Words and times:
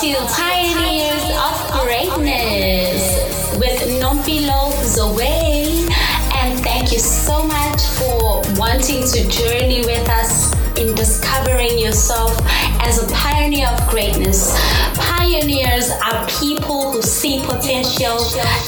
to 0.00 0.14
Pioneers 0.28 1.24
of 1.40 1.70
Greatness 1.72 3.56
with 3.56 3.80
Nompilo 3.98 4.70
Zoe. 4.84 5.88
And 6.36 6.60
thank 6.60 6.92
you 6.92 6.98
so 6.98 7.42
much 7.42 7.80
for 7.96 8.42
wanting 8.60 9.06
to 9.08 9.26
journey 9.30 9.80
with 9.86 10.06
us 10.10 10.52
in 10.76 10.94
discovering 10.94 11.78
yourself 11.78 12.36
as 12.82 13.02
a 13.02 13.14
pioneer 13.14 13.68
of 13.68 13.88
greatness. 13.88 14.52
Pioneers 14.98 15.88
are 16.04 16.28
people 16.40 16.92
who 16.92 17.00
see 17.00 17.40
potential, 17.40 18.18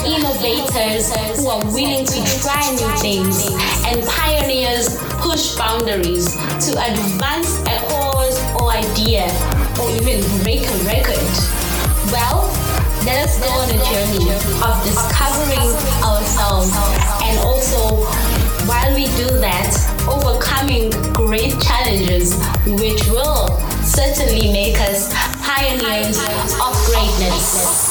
innovators 0.07 1.13
who 1.37 1.49
are 1.49 1.63
willing 1.75 2.07
to 2.07 2.41
try 2.41 2.71
new 2.71 2.89
things, 3.03 3.51
and 3.85 4.03
pioneers 4.09 4.97
push 5.21 5.57
boundaries 5.57 6.33
to 6.65 6.73
advance 6.73 7.61
a 7.69 7.79
cause 7.91 8.41
or 8.63 8.71
idea 8.71 9.58
even 9.97 10.21
break 10.43 10.67
a 10.69 10.77
record. 10.85 11.29
Well, 12.13 12.49
let 13.05 13.25
us 13.25 13.39
go 13.41 13.49
on 13.49 13.69
a 13.71 13.79
journey 13.89 14.29
of 14.61 14.75
discovering 14.85 15.71
ourselves 16.05 16.73
and 17.23 17.39
also 17.41 18.05
while 18.69 18.95
we 18.95 19.07
do 19.17 19.27
that, 19.41 19.73
overcoming 20.09 20.91
great 21.15 21.59
challenges 21.61 22.37
which 22.67 23.01
will 23.09 23.49
certainly 23.83 24.53
make 24.53 24.79
us 24.81 25.09
pioneers 25.41 26.19
of 26.61 26.77
greatness. 26.85 27.88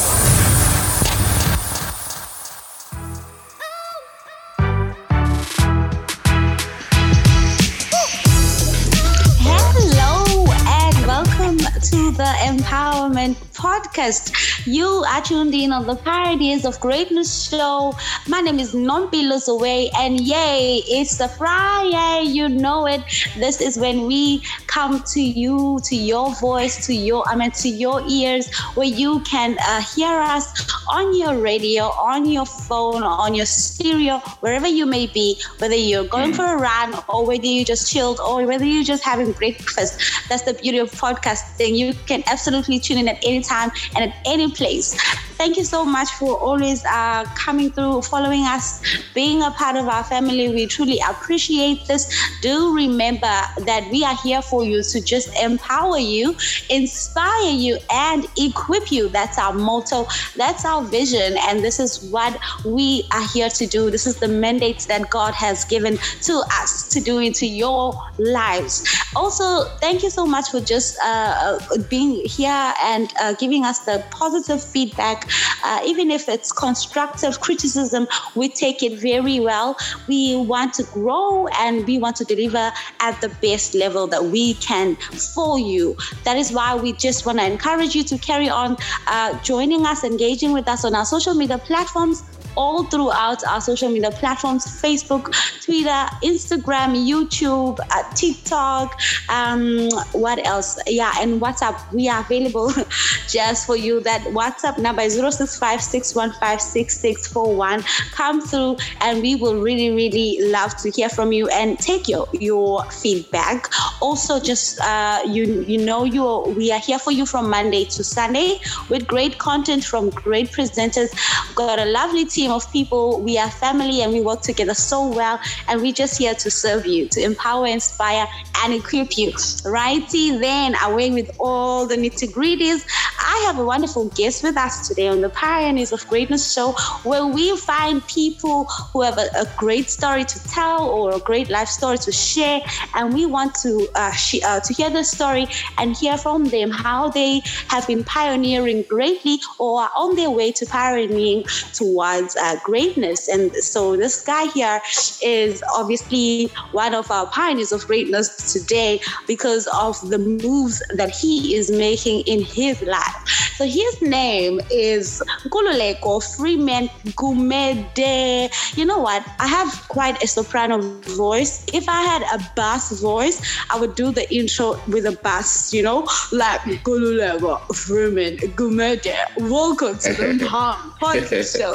Empowerment 13.17 13.35
Podcast. 13.53 14.67
You 14.67 14.85
are 15.09 15.21
tuned 15.21 15.53
in 15.55 15.71
on 15.71 15.87
the 15.87 15.95
Pioneers 15.95 16.65
of 16.65 16.79
Greatness 16.79 17.49
show. 17.49 17.93
My 18.27 18.41
name 18.41 18.59
is 18.59 18.73
Nompilo 18.73 19.47
Away, 19.47 19.89
and 19.97 20.19
yay, 20.19 20.83
it's 20.87 21.17
the 21.17 21.27
Friday. 21.27 22.29
You 22.29 22.47
know 22.49 22.85
it. 22.85 23.01
This 23.37 23.59
is 23.61 23.77
when 23.77 24.05
we 24.05 24.43
come 24.67 25.03
to 25.13 25.21
you, 25.21 25.79
to 25.85 25.95
your 25.95 26.33
voice, 26.35 26.85
to 26.85 26.93
your, 26.93 27.27
I 27.27 27.35
mean, 27.35 27.51
to 27.51 27.69
your 27.69 28.03
ears, 28.07 28.53
where 28.75 28.85
you 28.87 29.21
can 29.21 29.57
uh, 29.61 29.81
hear 29.81 30.13
us 30.13 30.71
on 30.87 31.17
your 31.17 31.39
radio, 31.39 31.85
on 31.85 32.25
your 32.25 32.45
phone, 32.45 33.03
on 33.03 33.33
your 33.33 33.45
stereo, 33.45 34.19
wherever 34.41 34.67
you 34.67 34.85
may 34.85 35.07
be, 35.07 35.41
whether 35.57 35.75
you're 35.75 36.05
going 36.05 36.33
for 36.33 36.45
a 36.45 36.57
run 36.57 36.93
or 37.09 37.25
whether 37.25 37.45
you 37.45 37.65
just 37.65 37.91
chilled 37.91 38.19
or 38.19 38.45
whether 38.45 38.65
you're 38.65 38.83
just 38.83 39.03
having 39.03 39.31
breakfast. 39.31 40.29
That's 40.29 40.43
the 40.43 40.53
beauty 40.53 40.77
of 40.77 40.91
podcasting 40.91 41.75
you 41.75 41.93
can 42.05 42.23
absolutely 42.27 42.79
tune 42.79 42.97
in 42.97 43.06
at 43.09 43.17
any 43.23 43.41
time 43.41 43.71
and 43.95 44.11
at 44.11 44.17
any 44.25 44.51
place. 44.51 44.95
Thank 45.37 45.55
you 45.55 45.65
so 45.65 45.85
much 45.85 46.09
for 46.13 46.35
always 46.35 46.83
uh, 46.83 47.23
coming 47.35 47.69
through, 47.69 48.01
following 48.01 48.41
us, 48.41 48.81
being 49.13 49.43
a 49.43 49.51
part 49.51 49.75
of 49.75 49.87
our 49.87 50.03
family. 50.03 50.49
We 50.49 50.65
truly 50.65 50.99
appreciate 51.07 51.85
this. 51.85 52.11
Do 52.41 52.75
remember 52.75 53.21
that 53.65 53.87
we 53.91 54.03
are 54.03 54.15
here 54.15 54.41
for 54.41 54.63
you 54.65 54.81
to 54.81 54.99
just 54.99 55.29
empower 55.39 55.99
you, 55.99 56.35
inspire 56.71 57.51
you, 57.51 57.77
and 57.93 58.25
equip 58.35 58.91
you. 58.91 59.09
That's 59.09 59.37
our 59.37 59.53
motto, 59.53 60.07
that's 60.35 60.65
our 60.65 60.83
vision, 60.83 61.37
and 61.41 61.63
this 61.63 61.79
is 61.79 62.03
what 62.09 62.35
we 62.65 63.03
are 63.13 63.27
here 63.27 63.49
to 63.49 63.67
do. 63.67 63.91
This 63.91 64.07
is 64.07 64.17
the 64.17 64.27
mandate 64.27 64.79
that 64.87 65.07
God 65.11 65.35
has 65.35 65.65
given 65.65 65.97
to 66.23 66.41
us 66.53 66.89
to 66.89 66.99
do 66.99 67.19
into 67.19 67.45
your 67.45 67.93
lives. 68.17 68.91
Also, 69.15 69.65
thank 69.77 70.01
you 70.01 70.09
so 70.09 70.25
much 70.25 70.49
for 70.49 70.59
just 70.61 70.97
uh, 71.03 71.59
uh 71.69 71.77
being 71.89 72.25
here 72.25 72.73
and 72.81 73.13
uh, 73.21 73.33
giving 73.33 73.65
us 73.65 73.79
the 73.79 74.03
positive 74.09 74.63
feedback 74.63 75.26
uh, 75.63 75.81
even 75.85 76.11
if 76.11 76.27
it's 76.29 76.51
constructive 76.51 77.39
criticism, 77.41 78.07
we 78.35 78.49
take 78.49 78.83
it 78.83 78.99
very 78.99 79.39
well. 79.39 79.75
We 80.07 80.35
want 80.35 80.73
to 80.75 80.83
grow 80.83 81.47
and 81.59 81.85
we 81.85 81.97
want 81.97 82.15
to 82.17 82.25
deliver 82.25 82.71
at 82.99 83.21
the 83.21 83.29
best 83.41 83.75
level 83.75 84.07
that 84.07 84.25
we 84.25 84.55
can 84.55 84.95
for 85.35 85.59
you. 85.59 85.95
That 86.23 86.37
is 86.37 86.51
why 86.51 86.75
we 86.75 86.93
just 86.93 87.25
want 87.25 87.39
to 87.39 87.45
encourage 87.45 87.95
you 87.95 88.03
to 88.03 88.17
carry 88.17 88.49
on 88.49 88.77
uh, 89.07 89.41
joining 89.43 89.85
us, 89.85 90.03
engaging 90.03 90.53
with 90.53 90.67
us 90.67 90.85
on 90.85 90.95
our 90.95 91.05
social 91.05 91.33
media 91.33 91.57
platforms 91.57 92.23
all 92.57 92.83
throughout 92.83 93.41
our 93.45 93.61
social 93.61 93.89
media 93.89 94.11
platforms 94.11 94.65
Facebook, 94.65 95.31
Twitter, 95.63 96.09
Instagram, 96.23 97.07
YouTube, 97.07 97.79
uh, 97.79 98.03
TikTok, 98.15 98.99
um, 99.29 99.87
what 100.11 100.45
else? 100.45 100.77
Yeah, 100.87 101.13
and 101.19 101.39
WhatsApp. 101.39 101.79
We 101.93 102.09
are 102.09 102.21
available 102.21 102.73
just 103.27 103.65
for 103.65 103.75
you. 103.75 103.99
That 104.01 104.21
WhatsApp 104.21 104.79
number 104.79 105.03
is 105.03 105.17
0656156641. 105.17 108.11
Come 108.11 108.41
through 108.41 108.77
and 109.01 109.21
we 109.21 109.35
will 109.35 109.61
really, 109.61 109.91
really 109.91 110.39
love 110.51 110.75
to 110.77 110.89
hear 110.91 111.09
from 111.09 111.31
you 111.31 111.47
and 111.49 111.77
take 111.79 112.07
your, 112.07 112.27
your 112.33 112.83
feedback. 112.85 113.69
Also, 114.01 114.39
just 114.39 114.79
uh, 114.81 115.19
you 115.25 115.63
you 115.67 115.77
know 115.77 116.03
you 116.03 116.23
we 116.55 116.71
are 116.71 116.79
here 116.79 116.99
for 116.99 117.11
you 117.11 117.25
from 117.25 117.49
Monday 117.49 117.85
to 117.85 118.03
Sunday 118.03 118.59
with 118.89 119.07
great 119.07 119.37
content 119.37 119.83
from 119.83 120.09
great 120.09 120.51
presenters. 120.51 121.09
Got 121.55 121.79
a 121.79 121.85
lovely 121.85 122.25
team 122.25 122.46
team 122.47 122.55
of 122.55 122.71
people. 122.71 123.21
We 123.21 123.37
are 123.37 123.49
family 123.49 124.01
and 124.01 124.13
we 124.13 124.21
work 124.21 124.41
together 124.41 124.73
so 124.73 125.07
well. 125.07 125.39
And 125.67 125.81
we're 125.81 125.93
just 125.93 126.17
here 126.17 126.33
to 126.35 126.51
serve 126.51 126.85
you, 126.85 127.07
to 127.09 127.21
empower, 127.21 127.67
inspire, 127.67 128.27
and 128.63 128.73
equip 128.73 129.17
you. 129.17 129.33
Righty 129.65 130.37
then, 130.37 130.75
away 130.83 131.11
with 131.11 131.29
all 131.39 131.85
the 131.85 131.95
nitty 131.95 132.31
gritties. 132.31 132.85
I 133.19 133.43
have 133.47 133.59
a 133.59 133.65
wonderful 133.65 134.09
guest 134.09 134.43
with 134.43 134.57
us 134.57 134.87
today 134.87 135.07
on 135.07 135.21
the 135.21 135.29
Pioneers 135.29 135.91
of 135.91 136.07
Greatness 136.07 136.53
show, 136.53 136.71
where 137.03 137.25
we 137.25 137.55
find 137.57 138.05
people 138.07 138.65
who 138.65 139.01
have 139.01 139.17
a, 139.17 139.27
a 139.35 139.45
great 139.57 139.89
story 139.89 140.23
to 140.23 140.47
tell 140.47 140.89
or 140.89 141.15
a 141.15 141.19
great 141.19 141.49
life 141.49 141.67
story 141.67 141.97
to 141.99 142.11
share, 142.11 142.61
and 142.95 143.13
we 143.13 143.25
want 143.25 143.55
to 143.55 143.87
uh, 143.95 144.11
sh- 144.11 144.43
uh, 144.43 144.59
to 144.61 144.73
hear 144.73 144.89
the 144.89 145.03
story 145.03 145.47
and 145.77 145.95
hear 145.95 146.17
from 146.17 146.45
them 146.45 146.71
how 146.71 147.09
they 147.09 147.41
have 147.67 147.85
been 147.87 148.03
pioneering 148.03 148.83
greatly 148.83 149.39
or 149.59 149.81
are 149.81 149.91
on 149.95 150.15
their 150.15 150.29
way 150.29 150.51
to 150.51 150.65
pioneering 150.65 151.43
towards 151.73 152.36
uh, 152.39 152.57
greatness. 152.63 153.27
And 153.27 153.53
so 153.55 153.95
this 153.95 154.23
guy 154.23 154.47
here 154.47 154.81
is 155.21 155.63
obviously 155.75 156.47
one 156.71 156.93
of 156.93 157.09
our 157.11 157.27
pioneers 157.27 157.71
of 157.71 157.85
greatness 157.87 158.53
today 158.53 158.99
because 159.27 159.67
of 159.73 159.99
the 160.09 160.17
moves 160.17 160.81
that 160.95 161.09
he 161.09 161.55
is 161.55 161.71
making 161.71 162.21
in 162.21 162.43
his 162.43 162.81
life. 162.83 163.46
So 163.57 163.65
his 163.65 164.03
name 164.03 164.61
is 164.69 165.23
Nkululeko 165.43 166.21
Freeman 166.21 166.89
Gumede. 167.17 168.53
You 168.77 168.85
know 168.85 168.99
what? 168.99 169.25
I 169.39 169.47
have 169.47 169.87
quite 169.87 170.21
a 170.23 170.27
soprano 170.27 170.77
voice. 171.17 171.65
If 171.73 171.89
I 171.89 172.03
had 172.03 172.21
a 172.21 172.51
bass 172.55 173.01
voice, 173.01 173.41
I 173.71 173.79
would 173.79 173.95
do 173.95 174.11
the 174.11 174.31
intro 174.31 174.79
with 174.87 175.07
a 175.07 175.13
bass, 175.23 175.73
you 175.73 175.81
know, 175.81 176.07
like 176.31 176.61
Nkululeko 176.69 177.75
Freeman 177.75 178.37
Gumede. 178.53 179.15
Welcome 179.49 179.97
to 180.05 180.13
the 180.13 180.45
Palm 180.51 180.93
Podcast 181.01 181.57
Show. 181.57 181.73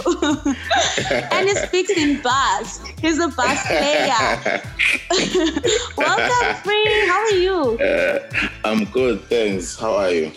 and 1.36 1.48
he 1.48 1.54
speaks 1.66 1.90
in 1.90 2.22
bass. 2.22 2.78
He's 3.00 3.18
a 3.18 3.26
bass 3.26 3.66
player. 3.66 4.62
Welcome, 5.96 6.62
Free. 6.62 7.08
How 7.08 7.18
are 7.18 7.30
you? 7.32 7.78
Uh, 7.80 8.20
I'm 8.64 8.84
good, 8.84 9.24
thanks. 9.24 9.76
How 9.76 9.96
are 9.96 10.12
you? 10.12 10.30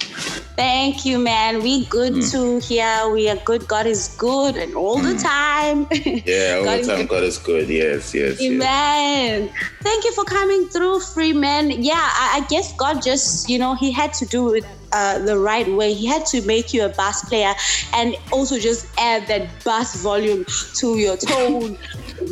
Thank 0.56 1.06
you, 1.06 1.20
man. 1.20 1.34
And 1.35 1.62
we 1.62 1.85
good 1.88 2.13
mm. 2.13 2.31
too 2.31 2.59
here. 2.59 3.09
We 3.12 3.29
are 3.29 3.35
good. 3.35 3.67
God 3.67 3.85
is 3.85 4.16
good 4.17 4.55
and 4.55 4.73
all 4.73 4.99
mm. 4.99 5.11
the 5.11 5.17
time. 5.20 5.85
Yeah, 6.26 6.58
all 6.59 6.66
God 6.66 6.79
the 6.79 6.87
time. 6.87 6.99
Is 7.02 7.08
God 7.08 7.23
is 7.23 7.37
good. 7.37 7.67
Yes, 7.67 8.14
yes. 8.14 8.41
Amen. 8.41 9.43
Yes. 9.43 9.53
Thank 9.82 10.05
you 10.05 10.14
for 10.14 10.23
coming 10.23 10.67
through, 10.70 11.02
Freeman. 11.02 11.84
Yeah, 11.84 11.93
I, 11.96 12.40
I 12.40 12.47
guess 12.47 12.76
God 12.78 13.02
just, 13.02 13.49
you 13.49 13.59
know, 13.59 13.76
He 13.76 13.91
had 13.91 14.14
to 14.14 14.26
do 14.26 14.53
it 14.53 14.64
uh, 14.93 15.20
the 15.20 15.37
right 15.37 15.67
way. 15.67 15.93
He 15.93 16.05
had 16.05 16.26
to 16.28 16.41
make 16.43 16.73
you 16.73 16.85
a 16.85 16.90
bass 16.90 17.28
player 17.28 17.53
and 17.93 18.16
also 18.31 18.58
just 18.58 18.88
add 18.97 19.28
that 19.28 19.49
bass 19.66 20.02
volume 20.02 20.46
to 20.76 20.97
your 20.97 21.17
tone. 21.17 21.78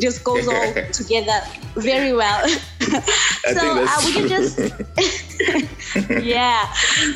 Just 0.00 0.24
goes 0.24 0.48
all 0.48 0.72
together 0.92 1.40
very 1.76 2.12
well. 2.12 2.48
so 3.52 3.84
uh, 3.84 4.00
we 4.04 4.12
can 4.12 4.28
just 4.28 4.58
yeah. 6.22 6.72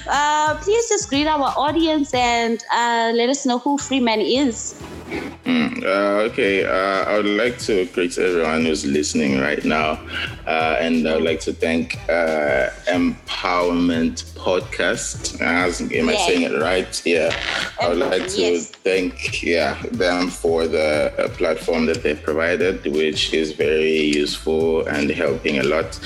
Uh, 0.06 0.56
please 0.62 0.88
just 0.88 1.08
greet 1.08 1.26
our 1.26 1.52
audience 1.56 2.12
and 2.14 2.62
uh, 2.72 3.12
let 3.14 3.28
us 3.28 3.46
know 3.46 3.58
who 3.58 3.78
Freeman 3.78 4.20
is. 4.20 4.80
Mm, 5.08 5.82
uh, 5.82 6.28
okay, 6.30 6.64
uh, 6.64 7.04
I 7.10 7.16
would 7.16 7.26
like 7.26 7.58
to 7.60 7.86
greet 7.86 8.18
everyone 8.18 8.64
who's 8.64 8.84
listening 8.84 9.40
right 9.40 9.64
now, 9.64 10.00
uh, 10.46 10.76
and 10.78 11.08
I 11.08 11.14
would 11.14 11.24
like 11.24 11.40
to 11.40 11.52
thank 11.52 11.96
uh, 12.08 12.70
Empowerment 12.86 14.24
Podcast. 14.34 15.40
As, 15.40 15.80
am 15.80 16.08
I 16.08 16.16
saying 16.16 16.42
it 16.42 16.60
right? 16.60 17.02
Yeah. 17.04 17.34
I 17.80 17.88
would 17.88 17.98
like 17.98 18.28
to 18.28 18.40
yes. 18.40 18.70
thank 18.70 19.42
yeah 19.42 19.80
them 19.92 20.28
for 20.28 20.66
the 20.66 21.12
uh, 21.18 21.28
platform 21.30 21.86
that 21.86 22.02
they've 22.02 22.22
provided, 22.22 22.84
which 22.86 23.32
is 23.32 23.52
very 23.52 24.00
useful 24.00 24.86
and 24.86 25.10
helping 25.10 25.58
a 25.58 25.62
lot. 25.62 25.98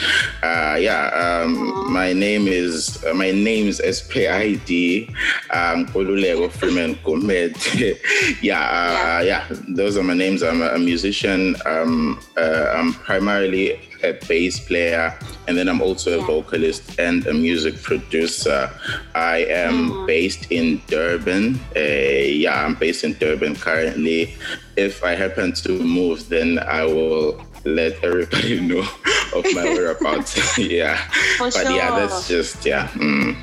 Uh, 0.43 0.77
yeah. 0.81 1.09
Um, 1.09 1.93
my 1.93 2.13
name 2.13 2.47
is 2.47 3.03
uh, 3.05 3.15
my 3.15 3.31
name 3.33 3.67
is 3.69 3.79
SPID. 3.79 5.09
Um, 5.51 5.87
Nkululeko 5.87 6.51
Freeman 6.51 6.95
Gumede. 6.97 7.99
yeah, 8.43 8.61
uh, 8.61 8.92
yeah. 8.93 9.23
Yeah. 9.23 9.47
Those 9.69 9.97
are 9.97 10.03
my 10.03 10.15
names. 10.15 10.43
I'm 10.43 10.63
a 10.63 10.79
musician. 10.79 11.57
Um, 11.67 12.21
uh, 12.37 12.73
I'm 12.75 12.93
primarily 12.93 13.81
a 14.03 14.13
bass 14.29 14.61
player, 14.61 15.17
and 15.47 15.57
then 15.57 15.69
I'm 15.69 15.81
also 15.81 16.21
a 16.21 16.25
vocalist 16.25 16.99
and 16.99 17.27
a 17.27 17.35
music 17.35 17.81
producer. 17.83 18.71
I 19.15 19.45
am 19.45 19.91
mm. 19.91 20.07
based 20.07 20.51
in 20.51 20.83
Durban. 20.89 21.61
Uh, 21.77 21.81
yeah, 21.81 22.65
I'm 22.65 22.75
based 22.75 23.05
in 23.05 23.15
Durban 23.15 23.57
currently. 23.57 24.35
If 24.77 25.05
I 25.05 25.15
happen 25.15 25.53
to 25.53 25.79
move, 25.83 26.29
then 26.29 26.59
I 26.59 26.85
will 26.85 27.45
let 27.65 28.03
everybody 28.03 28.61
know 28.69 28.81
of 29.35 29.45
my 29.55 29.65
whereabouts. 29.65 30.37
yeah. 30.59 30.97
For 31.39 31.51
but 31.51 31.55
sure. 31.55 31.71
yeah, 31.71 31.91
that's 31.99 32.29
just, 32.29 32.65
yeah. 32.67 32.89
Mm. 32.89 33.37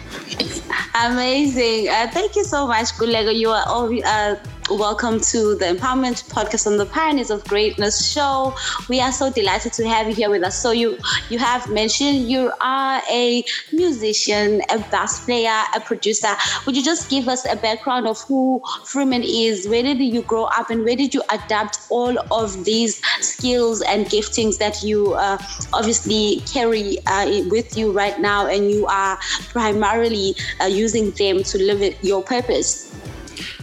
Amazing. 1.05 1.89
Uh, 1.89 2.07
thank 2.11 2.35
you 2.35 2.43
so 2.43 2.67
much, 2.67 2.87
Gulego. 2.97 3.33
You 3.35 3.49
are 3.49 3.63
all. 3.67 3.89
Uh, 4.05 4.35
Welcome 4.69 5.19
to 5.21 5.55
the 5.55 5.65
Empowerment 5.65 6.29
Podcast 6.29 6.67
on 6.67 6.77
the 6.77 6.85
Pioneers 6.85 7.31
of 7.31 7.43
Greatness 7.45 8.11
show. 8.11 8.53
We 8.87 9.01
are 9.01 9.11
so 9.11 9.31
delighted 9.31 9.73
to 9.73 9.87
have 9.87 10.07
you 10.07 10.13
here 10.13 10.29
with 10.29 10.43
us. 10.43 10.61
So 10.61 10.69
you 10.69 10.99
you 11.29 11.39
have 11.39 11.67
mentioned 11.71 12.29
you 12.29 12.51
are 12.61 13.01
a 13.11 13.43
musician, 13.73 14.61
a 14.69 14.77
bass 14.91 15.25
player, 15.25 15.63
a 15.75 15.79
producer. 15.79 16.35
Would 16.67 16.77
you 16.77 16.83
just 16.83 17.09
give 17.09 17.27
us 17.27 17.51
a 17.51 17.55
background 17.55 18.05
of 18.05 18.21
who 18.21 18.61
Freeman 18.85 19.23
is? 19.23 19.67
Where 19.67 19.81
did 19.81 19.99
you 19.99 20.21
grow 20.21 20.43
up, 20.43 20.69
and 20.69 20.83
where 20.83 20.95
did 20.95 21.15
you 21.15 21.23
adapt 21.31 21.79
all 21.89 22.15
of 22.31 22.63
these 22.63 23.01
skills 23.21 23.81
and 23.81 24.05
giftings 24.05 24.59
that 24.59 24.83
you 24.83 25.13
uh, 25.15 25.39
obviously 25.73 26.43
carry 26.45 26.99
uh, 27.07 27.25
with 27.49 27.75
you 27.75 27.91
right 27.91 28.19
now, 28.19 28.45
and 28.45 28.69
you 28.69 28.85
are 28.85 29.17
primarily 29.49 30.35
uh, 30.61 30.65
using 30.65 31.09
them 31.11 31.41
to 31.41 31.57
live 31.57 31.95
your 32.03 32.21
purpose? 32.21 32.85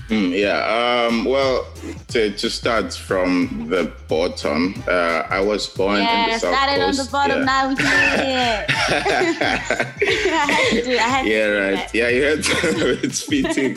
Mm, 0.08 0.38
yeah. 0.38 1.06
Um, 1.08 1.24
well, 1.24 1.66
to, 2.08 2.30
to 2.30 2.50
start 2.50 2.94
from 2.94 3.66
the 3.68 3.92
bottom, 4.06 4.80
uh, 4.86 5.24
I 5.28 5.40
was 5.40 5.66
born 5.66 5.96
yeah, 6.00 6.24
in 6.24 6.30
the 6.30 6.38
South 6.38 6.54
started 6.54 6.80
Coast. 6.80 7.00
on 7.00 7.06
the 7.06 7.10
bottom. 7.10 7.38
Yeah. 7.38 7.44
Now 7.44 7.68
we 7.68 7.76
can 7.76 7.86
I 8.68 10.46
had 10.52 10.70
to 10.70 10.82
do 10.84 10.90
it. 10.92 11.00
I 11.00 11.08
had 11.08 11.26
yeah, 11.26 11.46
right. 11.46 11.94
Yeah, 11.94 12.08
you 12.08 12.22
had 12.22 12.44
to. 12.44 13.00
it's 13.02 13.22
fitting. 13.22 13.76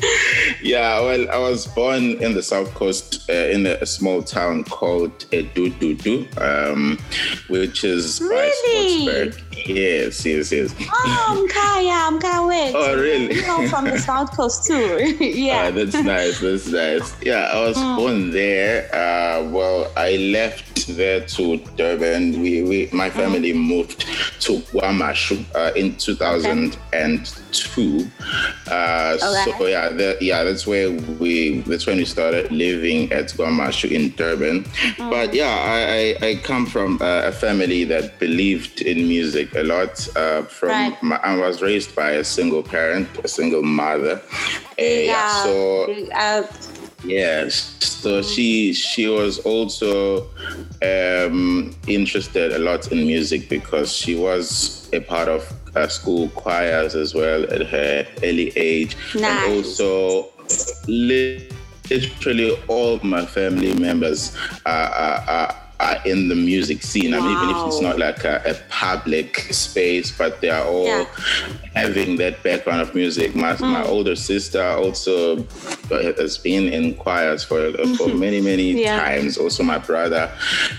yeah. 0.62 1.00
Well, 1.02 1.32
I 1.32 1.38
was 1.38 1.66
born 1.66 2.22
in 2.22 2.34
the 2.36 2.44
South 2.44 2.74
Coast 2.76 3.28
uh, 3.30 3.34
in 3.34 3.66
a, 3.66 3.78
a, 3.82 3.86
small 3.88 4.22
town 4.22 4.66
called 4.66 5.18
Edududu, 5.32 6.28
um, 6.40 7.00
which 7.48 7.84
is 7.84 8.22
really? 8.22 9.06
by 9.06 9.32
Sportsburg. 9.32 9.49
Yes, 9.70 10.26
yes, 10.26 10.52
yes. 10.52 10.74
Oh, 10.92 11.48
Kaya, 11.52 11.92
I'm 11.92 12.20
Kaya. 12.20 12.72
Oh, 12.74 12.96
really? 13.00 13.36
You 13.36 13.46
know, 13.46 13.68
from 13.68 13.86
the 13.86 14.00
South 14.10 14.36
Coast 14.36 14.66
too. 14.66 15.16
yeah. 15.24 15.68
Oh, 15.68 15.72
that's 15.72 15.94
nice. 16.04 16.40
That's 16.40 16.68
nice. 16.68 17.16
Yeah, 17.22 17.52
I 17.54 17.60
was 17.62 17.78
mm. 17.78 17.96
born 17.96 18.32
there. 18.32 18.90
Uh, 18.94 19.44
well, 19.50 19.92
I 19.96 20.16
left 20.18 20.88
there 20.88 21.22
to 21.22 21.58
Durban. 21.78 22.42
We, 22.42 22.64
we 22.64 22.90
my 22.92 23.10
mm-hmm. 23.10 23.20
family 23.20 23.54
mm. 23.54 23.64
moved 23.64 24.02
to 24.42 24.60
KwaMashu 24.72 25.46
uh, 25.56 25.72
in 25.76 25.96
2002. 25.98 26.80
Okay. 27.80 28.10
Uh. 28.68 29.18
So 29.18 29.68
yeah, 29.68 29.90
the, 29.90 30.18
yeah, 30.20 30.44
that's 30.44 30.66
where 30.66 30.92
we. 30.92 31.62
That's 31.62 31.86
when 31.86 31.98
we 31.98 32.06
started 32.06 32.52
living 32.52 33.12
at 33.12 33.26
KwaMashu 33.26 33.92
in 33.92 34.10
Durban. 34.16 34.64
Mm. 34.64 35.10
But 35.12 35.36
yeah, 35.36 35.48
I, 35.48 36.16
I, 36.26 36.30
I 36.30 36.36
come 36.38 36.66
from 36.66 36.98
a 37.02 37.32
family 37.32 37.84
that 37.84 38.18
believed 38.20 38.82
in 38.82 39.08
music 39.08 39.54
a 39.60 39.64
lot. 39.64 40.08
Uh, 40.16 40.44
from 40.44 40.70
right. 40.70 41.04
my, 41.04 41.18
I 41.18 41.36
was 41.38 41.62
raised 41.62 41.96
by 41.96 42.12
a 42.12 42.24
single 42.24 42.64
parent, 42.64 43.08
a 43.24 43.28
single 43.28 43.64
mother. 43.64 44.22
Yeah. 44.78 44.86
yeah 44.86 45.44
so 45.44 45.94
uh, 46.14 46.48
yes 47.04 47.76
so 47.82 48.22
she 48.22 48.74
she 48.74 49.08
was 49.08 49.40
also 49.40 50.28
um, 50.82 51.76
interested 51.88 52.54
a 52.54 52.60
lot 52.60 52.92
in 52.92 53.06
music 53.06 53.50
because 53.50 53.94
she 53.94 54.16
was 54.16 54.90
a 54.94 55.00
part 55.00 55.28
of 55.28 55.52
uh, 55.76 55.88
school 55.88 56.30
choirs 56.30 56.96
as 56.96 57.14
well 57.14 57.44
at 57.44 57.66
her 57.68 58.08
early 58.24 58.52
age 58.56 58.96
nice. 59.16 59.24
and 59.24 59.54
also 59.54 60.30
literally 60.88 62.58
all 62.68 63.00
my 63.04 63.26
family 63.26 63.74
members 63.76 64.36
are, 64.66 64.90
are, 64.90 65.24
are 65.28 65.56
are 65.80 65.98
in 66.06 66.28
the 66.28 66.36
music 66.36 66.84
scene. 66.84 67.12
Wow. 67.12 67.20
I 67.20 67.22
mean, 67.22 67.38
even 67.38 67.56
if 67.56 67.68
it's 67.68 67.82
not 67.82 67.98
like 67.98 68.24
a, 68.26 68.42
a 68.46 68.54
public 68.70 69.38
space, 69.52 70.12
but 70.12 70.42
they 70.42 70.50
are 70.50 70.66
all 70.66 70.86
yeah. 70.86 71.06
having 71.74 72.18
that 72.18 72.44
background 72.44 72.82
of 72.82 72.94
music. 72.94 73.36
My, 73.36 73.54
mm. 73.54 73.62
my 73.62 73.84
older 73.84 74.16
sister 74.16 74.62
also 74.62 75.44
has 75.90 76.38
been 76.38 76.72
in 76.72 76.96
choirs 76.96 77.44
for 77.44 77.72
for 77.98 78.10
many 78.10 78.42
many 78.42 78.82
yeah. 78.82 79.00
times. 79.00 79.38
Also, 79.38 79.64
my 79.64 79.78
brother, 79.78 80.30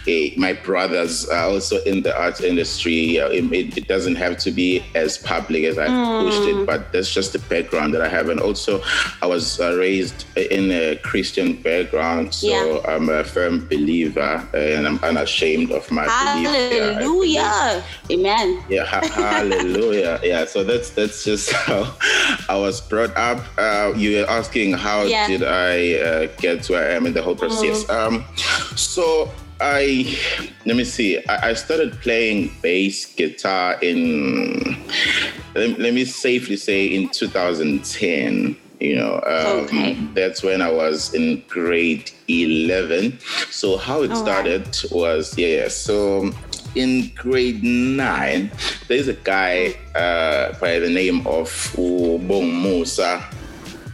eh, 0.07 0.31
my 0.37 0.53
brothers 0.53 1.27
are 1.29 1.49
also 1.49 1.83
in 1.85 2.03
the 2.03 2.17
art 2.17 2.41
industry. 2.41 3.17
It, 3.17 3.79
it, 3.79 3.89
doesn't 3.91 4.17
have 4.17 4.39
to 4.39 4.53
be 4.53 4.85
as 4.95 5.19
public 5.19 5.65
as 5.65 5.77
I've 5.77 5.91
mm. 5.91 6.25
pushed 6.25 6.49
it, 6.49 6.67
but 6.67 6.93
that's 6.93 7.13
just 7.13 7.33
the 7.33 7.41
background 7.41 7.93
that 7.95 8.03
I 8.03 8.09
have. 8.09 8.29
And 8.29 8.39
also, 8.39 8.83
I 9.21 9.27
was 9.27 9.59
uh, 9.59 9.77
raised 9.77 10.27
in 10.37 10.71
a 10.71 10.97
Christian 10.97 11.55
background, 11.55 12.35
so 12.35 12.47
yeah. 12.47 12.81
I'm 12.95 13.09
a 13.09 13.25
firm 13.25 13.67
believer 13.67 14.47
and 14.55 14.90
I'm 14.91 15.05
unashamed 15.05 15.71
of 15.71 15.89
my 15.93 16.05
hallelujah. 16.05 16.99
belief. 16.99 17.39
Hallelujah. 17.39 17.85
Amen. 18.11 18.65
Yeah, 18.69 18.85
ha- 18.85 19.07
hallelujah. 19.07 20.21
Yeah, 20.31 20.45
so 20.45 20.65
that's 20.65 20.91
that's 20.91 21.25
just 21.25 21.53
how 21.67 21.95
I 22.49 22.57
was 22.57 22.81
brought 22.81 23.17
up. 23.17 23.45
Uh, 23.57 23.93
you 23.97 24.19
were 24.19 24.31
asking 24.31 24.73
how 24.73 25.03
yeah. 25.03 25.27
did 25.29 25.43
I 25.43 25.95
uh, 25.95 26.27
get 26.39 26.65
to 26.65 26.73
where 26.73 26.91
I 26.91 26.95
am 26.95 27.07
in 27.07 27.15
the 27.15 27.23
whole 27.23 27.37
process. 27.37 27.85
Mm-hmm. 27.85 28.17
Um, 28.17 28.77
so 28.77 29.31
I 29.61 30.17
let 30.67 30.77
me 30.77 30.85
see. 30.85 31.25
I, 31.27 31.51
I, 31.51 31.55
started 31.55 32.01
playing 32.01 32.51
bass 32.63 33.07
guitar 33.07 33.79
in 33.83 34.77
let, 35.55 35.79
let 35.79 35.95
me 35.95 36.05
safely 36.05 36.57
say 36.57 36.87
in 36.87 37.09
2010 37.09 38.57
you 38.81 38.97
know 38.97 39.17
um, 39.27 39.65
okay. 39.65 39.95
that's 40.15 40.43
when 40.43 40.63
i 40.63 40.71
was 40.71 41.13
in 41.15 41.43
grade 41.49 42.11
11 42.29 43.19
so 43.51 43.77
how 43.77 44.03
it 44.03 44.15
started 44.17 44.67
right. 44.67 44.93
was 44.93 45.37
yeah 45.37 45.69
so 45.69 46.31
in 46.75 47.11
grade 47.15 47.63
9 47.63 48.51
there's 48.89 49.09
a 49.09 49.15
guy 49.15 49.75
uh, 49.95 50.59
by 50.61 50.79
the 50.79 50.89
name 50.89 51.27
of 51.27 51.49
ubong 51.77 52.63
musa 52.63 53.23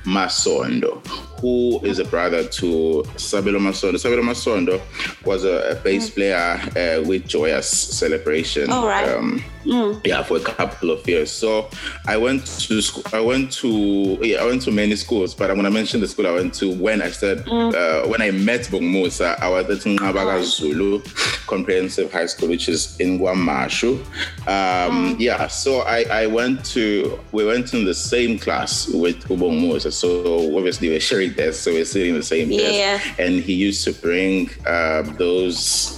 masondo 0.04 1.04
who 1.40 1.80
is 1.84 1.98
a 1.98 2.04
brother 2.04 2.44
to 2.44 3.02
Sabelo 3.16 3.58
Masondo. 3.58 3.96
Sabelo 3.96 4.22
Masondo 4.22 4.80
was 5.26 5.44
a, 5.44 5.72
a 5.72 5.74
bass 5.76 6.08
mm. 6.08 6.14
player 6.14 6.98
uh, 6.98 7.02
with 7.06 7.26
Joyous 7.26 7.68
Celebration. 7.68 8.70
All 8.70 8.86
right. 8.86 9.08
Um, 9.08 9.42
mm. 9.64 10.00
Yeah, 10.06 10.22
for 10.22 10.36
a 10.36 10.40
couple 10.40 10.90
of 10.90 11.06
years. 11.08 11.30
So 11.30 11.68
I 12.06 12.16
went 12.16 12.46
to 12.46 12.80
school. 12.80 13.02
I 13.12 13.20
went 13.20 13.52
to 13.54 14.18
yeah, 14.22 14.42
I 14.42 14.46
went 14.46 14.62
to 14.62 14.70
many 14.70 14.96
schools, 14.96 15.34
but 15.34 15.50
I'm 15.50 15.56
gonna 15.56 15.70
mention 15.70 16.00
the 16.00 16.08
school 16.08 16.26
I 16.26 16.32
went 16.32 16.54
to 16.54 16.72
when 16.72 17.02
I 17.02 17.10
said 17.10 17.44
mm. 17.44 17.74
uh, 17.74 18.08
when 18.08 18.22
I 18.22 18.30
met 18.30 18.70
Bong 18.70 18.90
Musa. 18.90 19.36
I 19.40 19.48
was 19.48 19.68
at 19.68 19.78
Ngabaga 19.78 20.42
Zulu 20.42 21.02
Comprehensive 21.46 22.12
High 22.12 22.26
School, 22.26 22.48
which 22.48 22.68
is 22.68 22.98
in 23.00 23.18
KwaMashu. 23.18 23.98
Um, 24.46 25.16
mm. 25.16 25.16
Yeah, 25.18 25.46
so 25.48 25.80
I, 25.80 26.04
I 26.10 26.26
went 26.26 26.64
to 26.66 27.18
we 27.32 27.44
went 27.44 27.74
in 27.74 27.84
the 27.84 27.94
same 27.94 28.38
class 28.38 28.88
with 28.88 29.28
Ubong 29.28 29.60
Musa. 29.60 29.90
So 29.90 30.56
obviously 30.56 30.88
we're 30.88 31.00
sharing 31.00 31.32
desk, 31.32 31.64
so 31.64 31.72
we're 31.72 31.84
sitting 31.84 32.10
in 32.10 32.16
the 32.16 32.22
same 32.22 32.50
yeah. 32.50 32.60
desk. 32.60 33.18
And 33.18 33.42
he 33.42 33.54
used 33.54 33.84
to 33.84 33.92
bring 33.92 34.50
uh, 34.66 35.02
those 35.18 35.96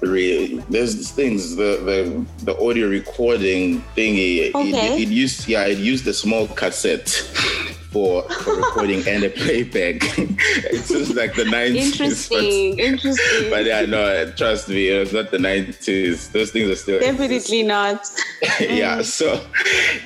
Really, 0.00 0.56
there's 0.70 1.10
things 1.10 1.56
the 1.56 1.76
the 1.84 2.24
the 2.44 2.58
audio 2.58 2.88
recording 2.88 3.82
thingy 3.94 4.48
okay. 4.54 4.94
it, 4.94 5.02
it, 5.02 5.08
used 5.08 5.46
yeah 5.46 5.66
it 5.66 5.76
used 5.76 6.06
the 6.06 6.14
small 6.14 6.48
cassette 6.48 7.06
for, 7.90 8.22
for 8.22 8.56
recording 8.56 9.06
and 9.06 9.24
a 9.24 9.30
playback. 9.30 9.96
it's 10.18 10.88
just 10.88 11.14
like 11.14 11.34
the 11.34 11.44
90s. 11.44 11.74
Interesting, 11.74 12.76
but, 12.76 12.84
interesting. 12.84 13.50
But 13.50 13.64
yeah, 13.64 13.84
no, 13.86 14.30
trust 14.32 14.68
me, 14.68 14.88
it's 14.88 15.12
not 15.12 15.30
the 15.30 15.38
90s. 15.38 16.30
Those 16.32 16.50
things 16.52 16.70
are 16.70 16.76
still. 16.76 17.00
Definitely 17.00 17.64
not. 17.64 18.08
yeah, 18.60 18.98
mm. 18.98 19.04
so 19.04 19.44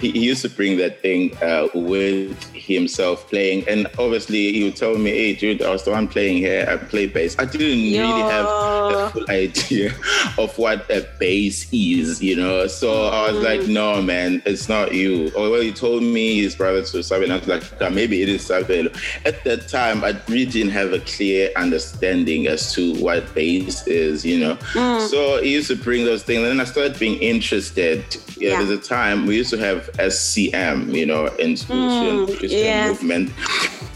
he, 0.00 0.10
he, 0.12 0.24
used 0.24 0.42
to 0.42 0.48
bring 0.48 0.78
that 0.78 1.00
thing 1.02 1.36
uh, 1.42 1.68
with 1.74 2.42
himself 2.52 3.28
playing. 3.28 3.68
And 3.68 3.86
obviously, 3.98 4.52
he 4.52 4.64
would 4.64 4.76
tell 4.76 4.96
me, 4.96 5.10
hey, 5.10 5.34
dude, 5.34 5.62
I 5.62 5.70
was 5.70 5.84
the 5.84 5.90
one 5.90 6.08
playing 6.08 6.38
here. 6.38 6.66
I 6.68 6.76
play 6.76 7.06
bass. 7.06 7.36
I 7.38 7.44
didn't 7.44 7.78
Yo. 7.78 8.00
really 8.00 8.22
have 8.22 8.46
a 8.46 9.10
full 9.10 9.24
idea 9.30 9.92
of 10.38 10.56
what 10.56 10.90
a 10.90 11.06
bass 11.18 11.68
is, 11.72 12.22
you 12.22 12.36
know? 12.36 12.66
So 12.66 13.08
I 13.08 13.30
was 13.30 13.44
like, 13.44 13.60
mm. 13.60 13.68
no, 13.68 14.00
man, 14.00 14.42
it's 14.46 14.68
not 14.68 14.94
you. 14.94 15.30
Or 15.36 15.50
well, 15.50 15.60
he 15.60 15.72
told 15.72 16.02
me 16.02 16.40
his 16.40 16.56
brother 16.56 16.82
to 16.82 16.98
Sabelo. 16.98 17.32
I 17.32 17.38
was 17.38 17.48
like, 17.48 17.73
maybe 17.80 18.22
it 18.22 18.28
is 18.28 18.48
Sabelo. 18.48 18.94
At 19.24 19.44
that 19.44 19.68
time, 19.68 20.04
I 20.04 20.16
really 20.28 20.46
didn't 20.46 20.72
have 20.72 20.92
a 20.92 21.00
clear 21.00 21.50
understanding 21.56 22.46
as 22.46 22.72
to 22.74 22.94
what 23.02 23.34
bass 23.34 23.86
is, 23.86 24.24
you 24.24 24.40
know? 24.40 24.56
Mm. 24.72 25.08
So 25.08 25.42
he 25.42 25.52
used 25.52 25.68
to 25.68 25.76
bring 25.76 26.04
those 26.04 26.22
things. 26.22 26.38
And 26.38 26.46
then 26.46 26.60
I 26.60 26.64
started 26.64 26.98
being 26.98 27.18
interested. 27.20 28.04
Yeah, 28.36 28.50
yeah. 28.50 28.62
There's 28.62 28.70
a 28.70 28.78
time 28.78 29.26
we 29.26 29.36
used 29.36 29.50
to 29.50 29.58
have 29.58 29.90
SCM, 29.94 30.94
you 30.94 31.06
know, 31.06 31.26
institution, 31.38 32.26
mm, 32.26 32.38
Christian 32.38 32.64
yeah. 32.64 32.88
movement. 32.88 33.30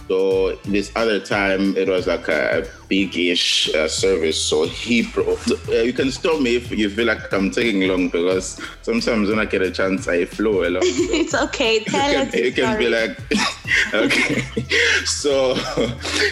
So 0.09 0.57
this 0.65 0.91
other 0.97 1.21
time, 1.21 1.77
it 1.77 1.87
was 1.87 2.07
like 2.07 2.29
a 2.29 2.67
big-ish 2.89 3.75
uh, 3.75 3.89
service. 3.89 4.43
So 4.43 4.67
he, 4.67 5.07
uh, 5.17 5.73
you 5.83 5.93
can 5.93 6.11
stop 6.11 6.41
me 6.41 6.57
if 6.57 6.71
you 6.71 6.89
feel 6.89 7.07
like 7.07 7.31
I'm 7.31 7.51
taking 7.51 7.87
long 7.87 8.09
because 8.09 8.59
sometimes 8.81 9.29
when 9.29 9.39
I 9.39 9.45
get 9.45 9.61
a 9.61 9.71
chance, 9.71 10.09
I 10.09 10.25
flow 10.25 10.67
a 10.67 10.71
lot. 10.71 10.83
It's 11.19 11.35
okay. 11.35 11.85
Tell 11.85 12.25
you 12.25 12.31
can, 12.31 12.45
you 12.45 12.53
can 12.53 12.79
be 12.79 12.89
like, 12.89 13.21
okay. 13.95 14.41
so 15.05 15.55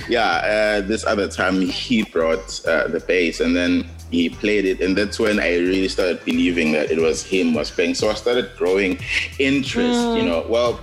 yeah, 0.08 0.80
uh, 0.80 0.80
this 0.80 1.04
other 1.04 1.28
time 1.28 1.60
he 1.60 2.02
brought 2.04 2.64
uh, 2.66 2.88
the 2.88 3.00
bass, 3.00 3.40
and 3.40 3.54
then 3.54 3.84
he 4.10 4.28
played 4.28 4.64
it 4.64 4.80
and 4.80 4.96
that's 4.96 5.18
when 5.18 5.40
i 5.40 5.56
really 5.56 5.88
started 5.88 6.24
believing 6.24 6.70
that 6.72 6.90
it 6.90 6.98
was 6.98 7.24
him 7.24 7.54
was 7.54 7.72
playing 7.72 7.92
so 7.92 8.08
i 8.08 8.14
started 8.14 8.48
growing 8.56 8.92
interest 9.38 9.98
mm. 9.98 10.16
you 10.16 10.24
know 10.24 10.46
well 10.48 10.78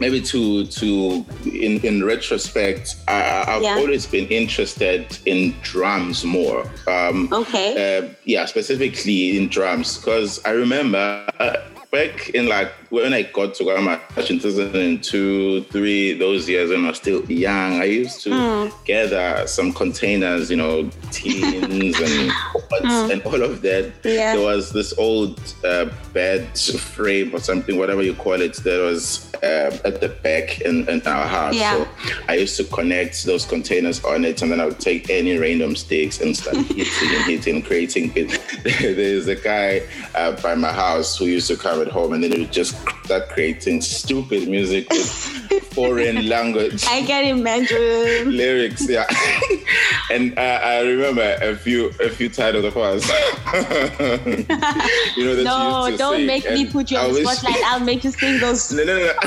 maybe 0.00 0.20
to 0.20 0.66
to 0.66 1.24
in 1.44 1.78
in 1.84 2.04
retrospect 2.04 2.96
I, 3.06 3.44
have 3.46 3.62
yeah. 3.62 3.76
always 3.76 4.06
been 4.06 4.26
interested 4.28 5.18
in 5.26 5.54
drums 5.62 6.24
more 6.24 6.68
um 6.88 7.28
okay 7.32 7.98
uh, 7.98 8.08
yeah 8.24 8.46
specifically 8.46 9.36
in 9.36 9.48
drums 9.48 9.98
because 9.98 10.44
i 10.44 10.50
remember 10.50 11.28
uh, 11.38 11.56
back 11.90 12.30
in 12.30 12.46
like 12.46 12.72
when 12.90 13.12
I 13.12 13.22
got 13.22 13.54
to 13.54 13.64
Ghana 13.64 14.00
in 14.16 14.38
2002, 14.38 15.62
three, 15.64 16.12
those 16.18 16.48
years 16.48 16.70
when 16.70 16.84
I 16.84 16.88
was 16.88 16.98
still 16.98 17.24
young, 17.30 17.80
I 17.80 17.84
used 17.84 18.22
to 18.22 18.30
mm. 18.30 18.84
gather 18.84 19.46
some 19.46 19.72
containers, 19.72 20.50
you 20.50 20.56
know, 20.56 20.88
tins 21.10 22.00
and 22.00 22.30
pots 22.52 22.84
mm. 22.84 23.12
and 23.12 23.22
all 23.22 23.42
of 23.42 23.62
that. 23.62 23.92
Yeah. 24.04 24.36
There 24.36 24.44
was 24.44 24.72
this 24.72 24.96
old 24.98 25.40
uh, 25.64 25.86
bed 26.12 26.58
frame 26.58 27.34
or 27.34 27.40
something, 27.40 27.78
whatever 27.78 28.02
you 28.02 28.14
call 28.14 28.40
it, 28.40 28.56
that 28.56 28.80
was 28.80 29.32
uh, 29.42 29.76
at 29.84 30.00
the 30.00 30.08
back 30.08 30.60
in, 30.60 30.88
in 30.88 31.06
our 31.06 31.26
house. 31.26 31.54
Yeah. 31.54 31.84
So 31.84 31.88
I 32.28 32.34
used 32.34 32.56
to 32.56 32.64
connect 32.64 33.24
those 33.24 33.44
containers 33.44 34.04
on 34.04 34.24
it 34.24 34.42
and 34.42 34.50
then 34.50 34.60
I 34.60 34.66
would 34.66 34.80
take 34.80 35.10
any 35.10 35.36
random 35.36 35.76
sticks 35.76 36.20
and 36.20 36.36
start 36.36 36.56
hitting 36.66 37.14
and 37.14 37.24
hitting, 37.24 37.62
creating 37.62 38.12
it. 38.14 38.40
There's 38.96 39.28
a 39.28 39.36
guy 39.36 39.82
uh, 40.14 40.32
by 40.42 40.54
my 40.54 40.72
house 40.72 41.16
who 41.16 41.26
used 41.26 41.48
to 41.48 41.56
come 41.56 41.80
at 41.80 41.88
home 41.88 42.12
and 42.12 42.22
then 42.22 42.32
he 42.32 42.40
would 42.40 42.52
just 42.52 42.76
start 43.04 43.28
creating 43.30 43.80
stupid 43.80 44.48
music 44.48 44.88
with 44.90 45.10
foreign 45.72 46.28
language. 46.28 46.84
I 46.86 47.02
can 47.02 47.24
imagine 47.24 48.36
lyrics. 48.36 48.88
Yeah, 48.88 49.06
and 50.10 50.38
uh, 50.38 50.60
I 50.62 50.80
remember 50.82 51.38
a 51.42 51.56
few 51.56 51.88
a 52.00 52.08
few 52.08 52.28
titles 52.28 52.64
of 52.64 52.76
us. 52.76 53.08
you 55.16 55.24
know, 55.24 55.34
that 55.36 55.42
no, 55.44 55.96
don't 56.00 56.16
sing. 56.16 56.26
make 56.26 56.50
me 56.50 56.66
put 56.66 56.90
you 56.90 56.96
on 56.96 57.12
the 57.12 57.24
spotlight. 57.24 57.62
I'll 57.66 57.80
make 57.80 58.04
you 58.04 58.10
sing 58.10 58.40
those. 58.40 58.72
No, 58.72 58.84
no, 58.84 58.98
no. 58.98 59.12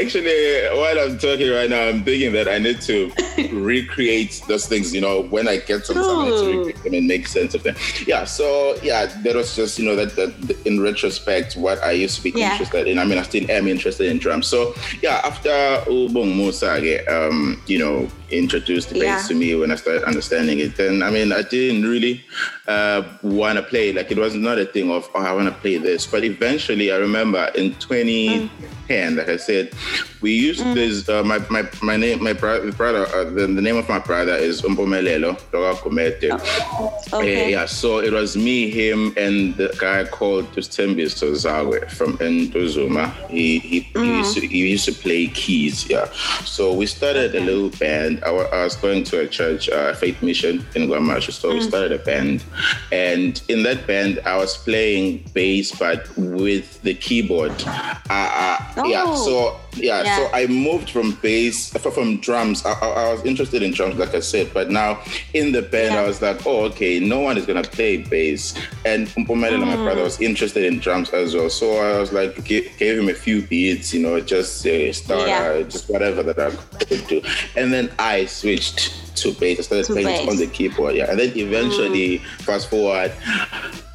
Actually, 0.00 0.64
while 0.78 0.98
I'm 0.98 1.18
talking 1.18 1.50
right 1.50 1.68
now, 1.68 1.88
I'm 1.88 2.02
thinking 2.02 2.32
that 2.32 2.48
I 2.48 2.58
need 2.58 2.80
to 2.82 3.12
recreate 3.52 4.42
those 4.48 4.66
things. 4.66 4.94
You 4.94 5.02
know, 5.02 5.24
when 5.24 5.46
I 5.46 5.58
get 5.58 5.84
some 5.84 5.96
time 5.96 6.30
to 6.30 6.58
recreate 6.58 6.82
them 6.84 6.94
and 6.94 7.06
make 7.06 7.28
sense 7.28 7.54
of 7.54 7.62
them. 7.62 7.76
Yeah. 8.06 8.24
So 8.24 8.78
yeah, 8.82 9.06
that 9.22 9.36
was 9.36 9.54
just 9.54 9.78
you 9.78 9.84
know 9.84 9.96
that, 9.96 10.16
that 10.16 10.66
in 10.66 10.80
retrospect 10.80 11.56
what 11.56 11.82
I 11.82 11.92
used 11.92 12.16
to 12.16 12.22
be 12.22 12.30
yeah. 12.30 12.52
interested 12.52 12.86
in. 12.88 12.98
I 12.98 13.04
mean, 13.04 13.18
I 13.18 13.22
still 13.22 13.50
am 13.50 13.68
interested 13.68 14.10
in 14.10 14.18
drums. 14.18 14.46
So 14.46 14.74
yeah, 15.02 15.20
after 15.24 15.50
Ubong 15.90 16.34
Musa, 16.36 16.72
um, 17.12 17.60
you 17.66 17.78
know, 17.78 18.08
introduced 18.32 18.88
the 18.88 18.94
bass 18.94 19.22
yeah. 19.22 19.28
to 19.28 19.34
me 19.34 19.54
when 19.54 19.70
I 19.70 19.76
started 19.76 20.04
understanding 20.04 20.58
it, 20.58 20.76
then 20.76 21.02
I 21.02 21.10
mean, 21.10 21.32
I 21.32 21.42
didn't 21.42 21.82
really 21.88 22.24
uh, 22.66 23.02
want 23.22 23.56
to 23.56 23.62
play. 23.62 23.92
Like 23.92 24.10
it 24.10 24.18
was 24.18 24.34
not 24.34 24.58
a 24.58 24.64
thing 24.64 24.90
of, 24.90 25.08
oh, 25.14 25.22
I 25.22 25.32
want 25.32 25.48
to 25.48 25.54
play 25.60 25.76
this. 25.78 26.06
But 26.06 26.24
eventually, 26.24 26.92
I 26.92 26.96
remember 26.96 27.50
in 27.54 27.74
20. 27.74 28.48
mm. 28.48 28.50
Like 28.88 29.28
I 29.28 29.36
said, 29.36 29.72
we 30.20 30.32
used 30.32 30.62
mm. 30.62 30.74
this. 30.74 31.08
Uh, 31.08 31.22
my, 31.22 31.38
my 31.50 31.68
my 31.82 31.96
name, 31.96 32.22
my 32.22 32.32
brother, 32.32 33.06
uh, 33.06 33.24
the, 33.24 33.46
the, 33.46 33.62
name 33.62 33.76
of 33.76 33.88
my 33.88 33.98
brother 33.98 34.34
is 34.34 34.62
Umpomelelo 34.62 35.38
Doga 35.50 35.74
Gumede. 35.76 36.30
Oh. 36.30 37.02
Okay. 37.12 37.44
Uh, 37.44 37.48
yeah, 37.48 37.66
so 37.66 37.98
it 37.98 38.12
was 38.12 38.36
me, 38.36 38.70
him, 38.70 39.12
and 39.16 39.56
the 39.56 39.74
guy 39.78 40.04
called 40.04 40.46
Tustembi 40.52 41.04
Zagwe 41.06 41.90
from 41.90 42.18
Ntuzuma. 42.18 43.12
He 43.28 43.58
he, 43.58 43.80
mm. 43.94 44.04
he, 44.04 44.16
used 44.18 44.34
to, 44.34 44.40
he 44.46 44.58
used 44.70 44.84
to 44.86 44.92
play 44.92 45.26
keys. 45.28 45.88
Yeah, 45.88 46.10
so 46.44 46.72
we 46.72 46.86
started 46.86 47.34
okay. 47.34 47.38
a 47.38 47.46
little 47.46 47.70
band. 47.78 48.22
I, 48.24 48.30
I, 48.30 48.64
was 48.64 48.76
going 48.76 49.04
to 49.04 49.20
a 49.20 49.28
church, 49.28 49.68
uh, 49.68 49.94
Faith 49.94 50.22
Mission 50.22 50.64
in 50.74 50.88
KwaMashu, 50.88 51.32
so 51.32 51.50
we 51.50 51.60
mm. 51.60 51.68
started 51.68 51.92
a 51.92 51.98
band 51.98 52.44
and 52.90 53.42
in 53.48 53.62
that 53.64 53.86
band, 53.86 54.20
I 54.24 54.36
was 54.36 54.56
playing 54.56 55.30
bass, 55.32 55.72
but 55.72 56.08
with 56.16 56.80
the 56.82 56.94
keyboard. 56.94 57.52
Uh, 57.66 58.00
uh, 58.10 58.58
oh. 58.76 58.86
Yeah, 58.86 59.14
so 59.14 59.60
yeah, 59.74 60.02
yeah, 60.02 60.16
so 60.16 60.30
I 60.34 60.46
moved 60.46 60.90
from 60.90 61.12
bass, 61.22 61.70
from 61.70 62.18
drums. 62.18 62.64
I, 62.64 62.72
I, 62.72 63.12
was 63.12 63.24
interested 63.24 63.62
in 63.62 63.72
drums, 63.72 63.96
like 63.96 64.14
I 64.14 64.20
said, 64.20 64.52
but 64.52 64.70
now 64.70 65.02
in 65.34 65.52
the 65.52 65.62
band, 65.62 65.94
yeah. 65.94 66.02
I 66.02 66.06
was 66.06 66.20
like, 66.20 66.46
oh, 66.46 66.64
okay, 66.64 67.00
no 67.00 67.20
one 67.20 67.38
is 67.38 67.46
gonna 67.46 67.62
play 67.62 67.98
bass. 67.98 68.54
And 68.84 69.08
Umpomele, 69.08 69.58
mm. 69.58 69.66
my 69.66 69.76
brother, 69.76 70.02
was 70.02 70.20
interested 70.20 70.64
in 70.64 70.78
drums 70.78 71.10
as 71.10 71.34
well. 71.34 71.50
So 71.50 71.76
I 71.76 71.98
was 71.98 72.12
like, 72.12 72.44
gave, 72.44 72.76
gave 72.78 72.98
him 72.98 73.08
a 73.08 73.14
few 73.14 73.42
beats, 73.42 73.94
you 73.94 74.02
know, 74.02 74.20
just 74.20 74.66
uh, 74.66 74.92
start, 74.92 75.28
yeah. 75.28 75.62
just 75.62 75.88
whatever 75.88 76.22
that 76.22 76.38
I 76.38 76.84
could 76.84 77.06
do. 77.06 77.22
And 77.56 77.72
then 77.72 77.90
I 77.98 78.26
switched 78.26 79.16
to 79.16 79.32
bass. 79.34 79.58
I 79.58 79.62
started 79.62 79.86
to 79.86 79.92
playing 79.92 80.06
bass. 80.06 80.28
on 80.28 80.36
the 80.36 80.46
keyboard, 80.46 80.94
yeah. 80.94 81.10
And 81.10 81.18
then 81.18 81.32
eventually, 81.36 82.18
mm. 82.18 82.24
fast 82.42 82.68
forward, 82.68 83.12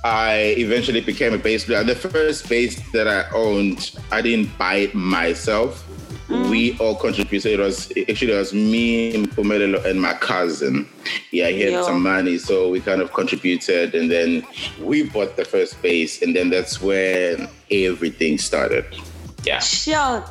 I 0.03 0.55
eventually 0.57 1.01
became 1.01 1.33
a 1.33 1.37
bass 1.37 1.65
player. 1.65 1.83
The 1.83 1.95
first 1.95 2.47
bass 2.47 2.79
that 2.91 3.07
I 3.07 3.29
owned, 3.33 3.91
I 4.11 4.21
didn't 4.21 4.57
buy 4.57 4.75
it 4.75 4.95
myself. 4.95 5.83
Mm. 6.27 6.49
We 6.49 6.77
all 6.79 6.95
contributed. 6.95 7.53
It 7.53 7.59
was 7.59 7.89
actually 8.09 8.33
it 8.33 8.37
was 8.37 8.53
me, 8.53 9.25
Pomelelo, 9.27 9.83
and 9.85 10.01
my 10.01 10.13
cousin. 10.13 10.87
Yeah, 11.31 11.47
he 11.47 11.61
had 11.61 11.71
Yo. 11.71 11.83
some 11.83 12.03
money, 12.03 12.37
so 12.37 12.69
we 12.69 12.81
kind 12.81 13.01
of 13.01 13.13
contributed, 13.13 13.95
and 13.95 14.11
then 14.11 14.45
we 14.81 15.03
bought 15.03 15.37
the 15.37 15.45
first 15.45 15.81
bass, 15.81 16.21
and 16.21 16.35
then 16.35 16.49
that's 16.49 16.81
when 16.81 17.47
everything 17.71 18.37
started. 18.37 18.85
Yeah. 19.43 19.59
Sure. 19.59 20.23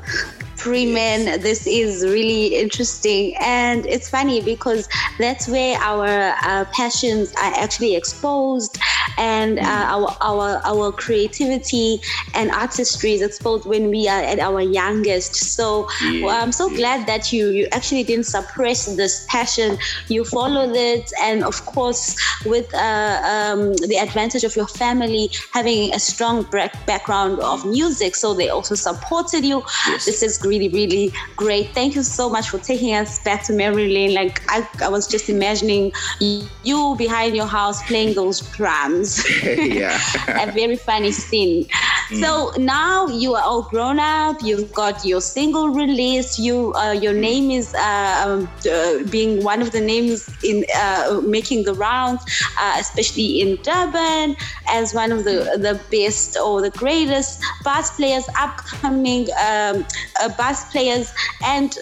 Freeman, 0.57 1.41
this 1.41 1.67
is 1.67 2.05
really 2.05 2.57
interesting. 2.57 3.37
And 3.41 3.87
it's 3.87 4.09
funny 4.09 4.41
because 4.41 4.89
that's 5.19 5.49
where 5.49 5.79
our 5.79 6.35
uh, 6.43 6.65
passions 6.73 7.33
are 7.35 7.53
actually 7.55 7.95
exposed 7.95 8.79
and 9.19 9.59
uh, 9.59 9.63
our, 9.63 10.17
our, 10.21 10.61
our 10.65 10.93
creativity 10.93 12.01
and 12.35 12.51
artistry 12.51 13.13
is 13.13 13.23
exposed 13.23 13.67
when 13.67 13.91
we 13.91 14.09
are 14.09 14.23
at 14.23 14.39
our 14.39 14.61
youngest. 14.61 15.35
So 15.35 15.89
well, 16.23 16.43
I'm 16.43 16.53
so 16.53 16.69
glad 16.69 17.07
that 17.07 17.33
you, 17.33 17.51
you 17.51 17.69
actually 17.73 18.05
didn't 18.05 18.27
suppress 18.27 18.97
this 18.97 19.27
passion. 19.29 19.79
You 20.09 20.25
followed 20.25 20.75
it. 20.75 21.13
And 21.23 21.45
of 21.45 21.65
course, 21.67 22.17
with 22.45 22.73
uh, 22.75 23.21
um, 23.25 23.75
the 23.75 23.99
advantage 24.01 24.45
of 24.45 24.57
your 24.57 24.67
family 24.67 25.31
having 25.53 25.95
a 25.95 25.99
strong 25.99 26.43
background 26.87 27.41
of 27.41 27.65
music, 27.65 28.17
so 28.17 28.35
they 28.35 28.49
also 28.49 28.75
supported 28.75 29.45
you. 29.45 29.63
Yes. 29.87 30.07
This 30.07 30.23
is 30.23 30.39
really, 30.47 30.69
really 30.69 31.13
great. 31.37 31.71
Thank 31.75 31.95
you 31.95 32.03
so 32.03 32.29
much 32.29 32.49
for 32.49 32.59
taking 32.59 32.95
us 32.95 33.19
back 33.23 33.43
to 33.45 33.53
memory 33.53 33.89
lane. 33.93 34.15
Like 34.15 34.43
I, 34.49 34.67
I 34.83 34.89
was 34.89 35.07
just 35.07 35.29
imagining 35.29 35.93
you 36.21 36.95
behind 36.97 37.37
your 37.37 37.47
house 37.47 37.83
playing 37.83 38.15
those 38.15 38.41
drums. 38.57 39.25
yeah. 39.45 39.99
a 40.29 40.51
very 40.53 40.77
funny 40.77 41.13
scene. 41.13 41.65
Mm. 41.65 42.21
So 42.21 42.53
now 42.59 43.09
you 43.09 43.35
are 43.35 43.43
all 43.43 43.63
grown 43.63 43.99
up. 43.99 44.43
You've 44.43 44.73
got 44.73 45.05
your 45.05 45.21
single 45.21 45.69
release. 45.71 46.39
You, 46.39 46.73
uh, 46.75 46.93
your 46.93 47.15
mm. 47.15 47.21
name 47.21 47.51
is 47.51 47.75
uh, 47.75 48.25
um, 48.25 48.49
uh, 48.71 49.03
being 49.11 49.43
one 49.43 49.63
of 49.63 49.73
the 49.73 49.81
names 49.81 50.29
in 50.45 50.65
uh, 50.77 51.21
making 51.25 51.65
the 51.65 51.75
rounds, 51.75 52.23
uh, 52.59 52.77
especially 52.79 53.41
in 53.41 53.57
Durban, 53.63 54.37
as 54.69 54.95
one 54.95 55.13
of 55.13 55.25
the 55.25 55.37
the 55.59 55.81
best 55.91 56.37
or 56.37 56.61
the 56.61 56.71
greatest 56.71 57.43
bass 57.65 57.97
players, 57.97 58.25
upcoming 58.39 59.29
um, 59.41 59.85
uh, 60.21 60.29
bass 60.37 60.71
players. 60.71 61.13
And 61.45 61.77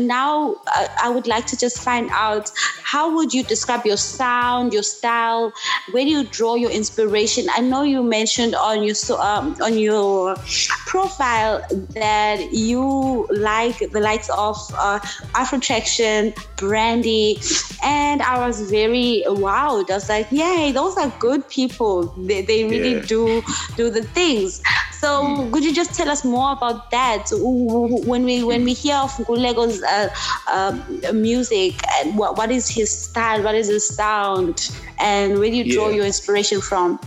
now 0.00 0.56
I 1.02 1.10
would 1.10 1.26
like 1.26 1.46
to 1.46 1.56
just 1.56 1.82
find 1.82 2.10
out 2.10 2.50
how 2.82 3.14
would 3.14 3.32
you 3.32 3.42
describe 3.42 3.84
your 3.84 3.96
sound, 3.96 4.72
your 4.72 4.82
style? 4.82 5.52
Where 5.92 6.04
do 6.04 6.10
you 6.10 6.24
draw 6.24 6.54
your 6.54 6.70
inspiration? 6.70 7.46
I 7.50 7.60
know 7.60 7.82
you 7.82 8.02
mentioned 8.02 8.54
on 8.54 8.82
your 8.82 8.94
um, 9.20 9.56
on 9.62 9.78
your 9.78 10.36
profile 10.86 11.64
that 11.90 12.52
you 12.52 13.26
like 13.30 13.78
the 13.90 14.00
likes 14.00 14.28
of 14.30 14.56
uh, 14.78 14.98
Afrotraction, 15.34 16.34
Brandy, 16.56 17.40
and 17.82 18.22
I 18.22 18.46
was 18.46 18.70
very 18.70 19.24
wowed. 19.26 19.90
I 19.90 19.94
was 19.94 20.08
like, 20.08 20.30
yay, 20.30 20.72
those 20.72 20.96
are 20.96 21.12
good 21.18 21.48
people. 21.48 22.06
They, 22.16 22.42
they 22.42 22.64
really 22.64 22.96
yeah. 22.96 23.06
do 23.06 23.42
do 23.76 23.90
the 23.90 24.02
things. 24.02 24.62
So 25.04 25.22
mm. 25.22 25.52
could 25.52 25.62
you 25.62 25.74
just 25.74 25.92
tell 25.92 26.08
us 26.08 26.24
more 26.24 26.52
about 26.52 26.90
that? 26.90 27.28
When 27.30 28.24
we 28.24 28.42
when 28.42 28.64
we 28.64 28.72
hear 28.72 28.96
of 28.96 29.12
Gulego's 29.26 29.82
uh, 29.82 30.08
uh, 30.48 31.12
music 31.12 31.74
and 32.00 32.16
what, 32.16 32.38
what 32.38 32.50
is 32.50 32.70
his 32.70 32.88
style, 32.90 33.42
what 33.42 33.54
is 33.54 33.68
his 33.68 33.86
sound, 33.86 34.70
and 34.98 35.38
where 35.38 35.50
do 35.50 35.56
you 35.56 35.70
draw 35.70 35.90
yeah. 35.90 35.96
your 35.96 36.06
inspiration 36.06 36.62
from? 36.62 36.98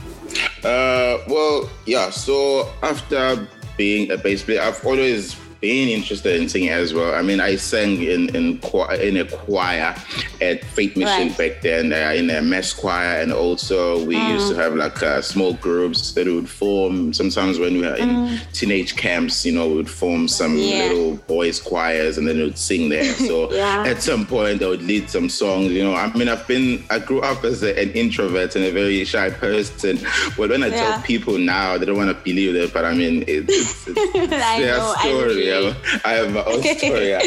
Uh, 0.64 1.18
well, 1.28 1.68
yeah. 1.88 2.12
So 2.12 2.70
after 2.84 3.48
being 3.78 4.12
a 4.12 4.18
bass 4.18 4.44
player, 4.44 4.62
I've 4.62 4.86
always 4.86 5.36
been 5.62 5.90
interested 5.90 6.40
in 6.40 6.50
singing 6.50 6.70
as 6.70 6.94
well. 6.94 7.16
I 7.16 7.22
mean, 7.22 7.40
I 7.40 7.56
sang 7.56 8.02
in 8.02 8.36
in, 8.36 8.60
in 9.02 9.18
a 9.18 9.26
choir 9.26 9.96
at 10.42 10.64
Faith 10.64 10.96
Mission 10.96 11.30
right. 11.30 11.38
back 11.38 11.62
then, 11.62 11.94
uh, 11.94 12.14
in 12.16 12.30
a 12.30 12.42
mass 12.42 12.74
choir, 12.74 13.22
and 13.22 13.32
also 13.34 14.04
we 14.06 14.16
mm. 14.16 14.30
used 14.30 14.50
to 14.50 14.56
have 14.56 14.76
like 14.76 15.02
uh, 15.02 15.22
small 15.22 15.54
groups 15.54 16.12
that 16.14 16.28
would 16.28 16.50
form. 16.50 17.14
Sometimes 17.14 17.60
when 17.60 17.74
we 17.74 17.82
were 17.82 17.96
in 17.96 18.10
mm. 18.10 18.52
teenage 18.54 18.96
camps, 18.96 19.46
you 19.46 19.52
know, 19.52 19.68
we 19.68 19.76
would 19.76 19.90
form 19.90 20.28
some 20.28 20.58
yeah. 20.58 20.90
little 20.90 21.16
boys 21.28 21.60
choirs, 21.60 22.18
and 22.18 22.28
then 22.28 22.38
we 22.38 22.44
would 22.44 22.58
sing 22.58 22.90
there. 22.90 23.14
So 23.28 23.52
yeah. 23.52 23.84
at 23.86 24.02
some 24.02 24.26
point, 24.26 24.62
I 24.62 24.68
would 24.68 24.84
lead 24.84 25.10
some 25.10 25.28
songs. 25.28 25.72
You 25.72 25.84
know, 25.84 25.96
I 25.96 26.12
mean, 26.14 26.30
I've 26.30 26.48
been, 26.48 26.84
I 26.90 27.00
grew 27.00 27.22
up 27.22 27.44
as 27.44 27.62
a, 27.64 27.78
an 27.78 27.92
introvert 27.92 28.56
and 28.56 28.64
a 28.64 28.72
very 28.72 29.04
shy 29.06 29.30
person. 29.32 30.00
But 30.38 30.50
when 30.50 30.64
I 30.64 30.68
yeah. 30.68 30.76
tell 30.76 31.02
people 31.02 31.38
now, 31.38 31.78
they 31.78 31.86
don't 31.86 31.98
want 31.98 32.16
to 32.16 32.24
believe 32.24 32.56
it. 32.56 32.72
But 32.72 32.86
I 32.86 32.94
mean, 32.94 33.24
it's, 33.28 33.88
it's, 33.88 33.88
it's 33.88 34.30
their 34.30 34.78
know, 34.78 34.94
story. 35.00 35.47
Yeah, 35.48 36.00
I 36.06 36.14
have 36.14 36.34
my 36.34 36.44
own 36.44 36.62
story. 36.64 37.10
Yeah. 37.10 37.22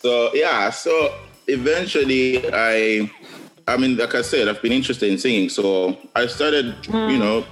So 0.00 0.34
yeah, 0.34 0.70
so 0.70 1.14
eventually 1.46 2.42
I, 2.52 3.10
I 3.68 3.76
mean, 3.76 3.96
like 3.96 4.14
I 4.14 4.22
said, 4.22 4.48
I've 4.48 4.60
been 4.62 4.72
interested 4.72 5.10
in 5.10 5.18
singing, 5.18 5.48
so 5.48 5.96
I 6.16 6.26
started, 6.26 6.74
mm. 6.82 7.12
you 7.12 7.18
know, 7.18 7.44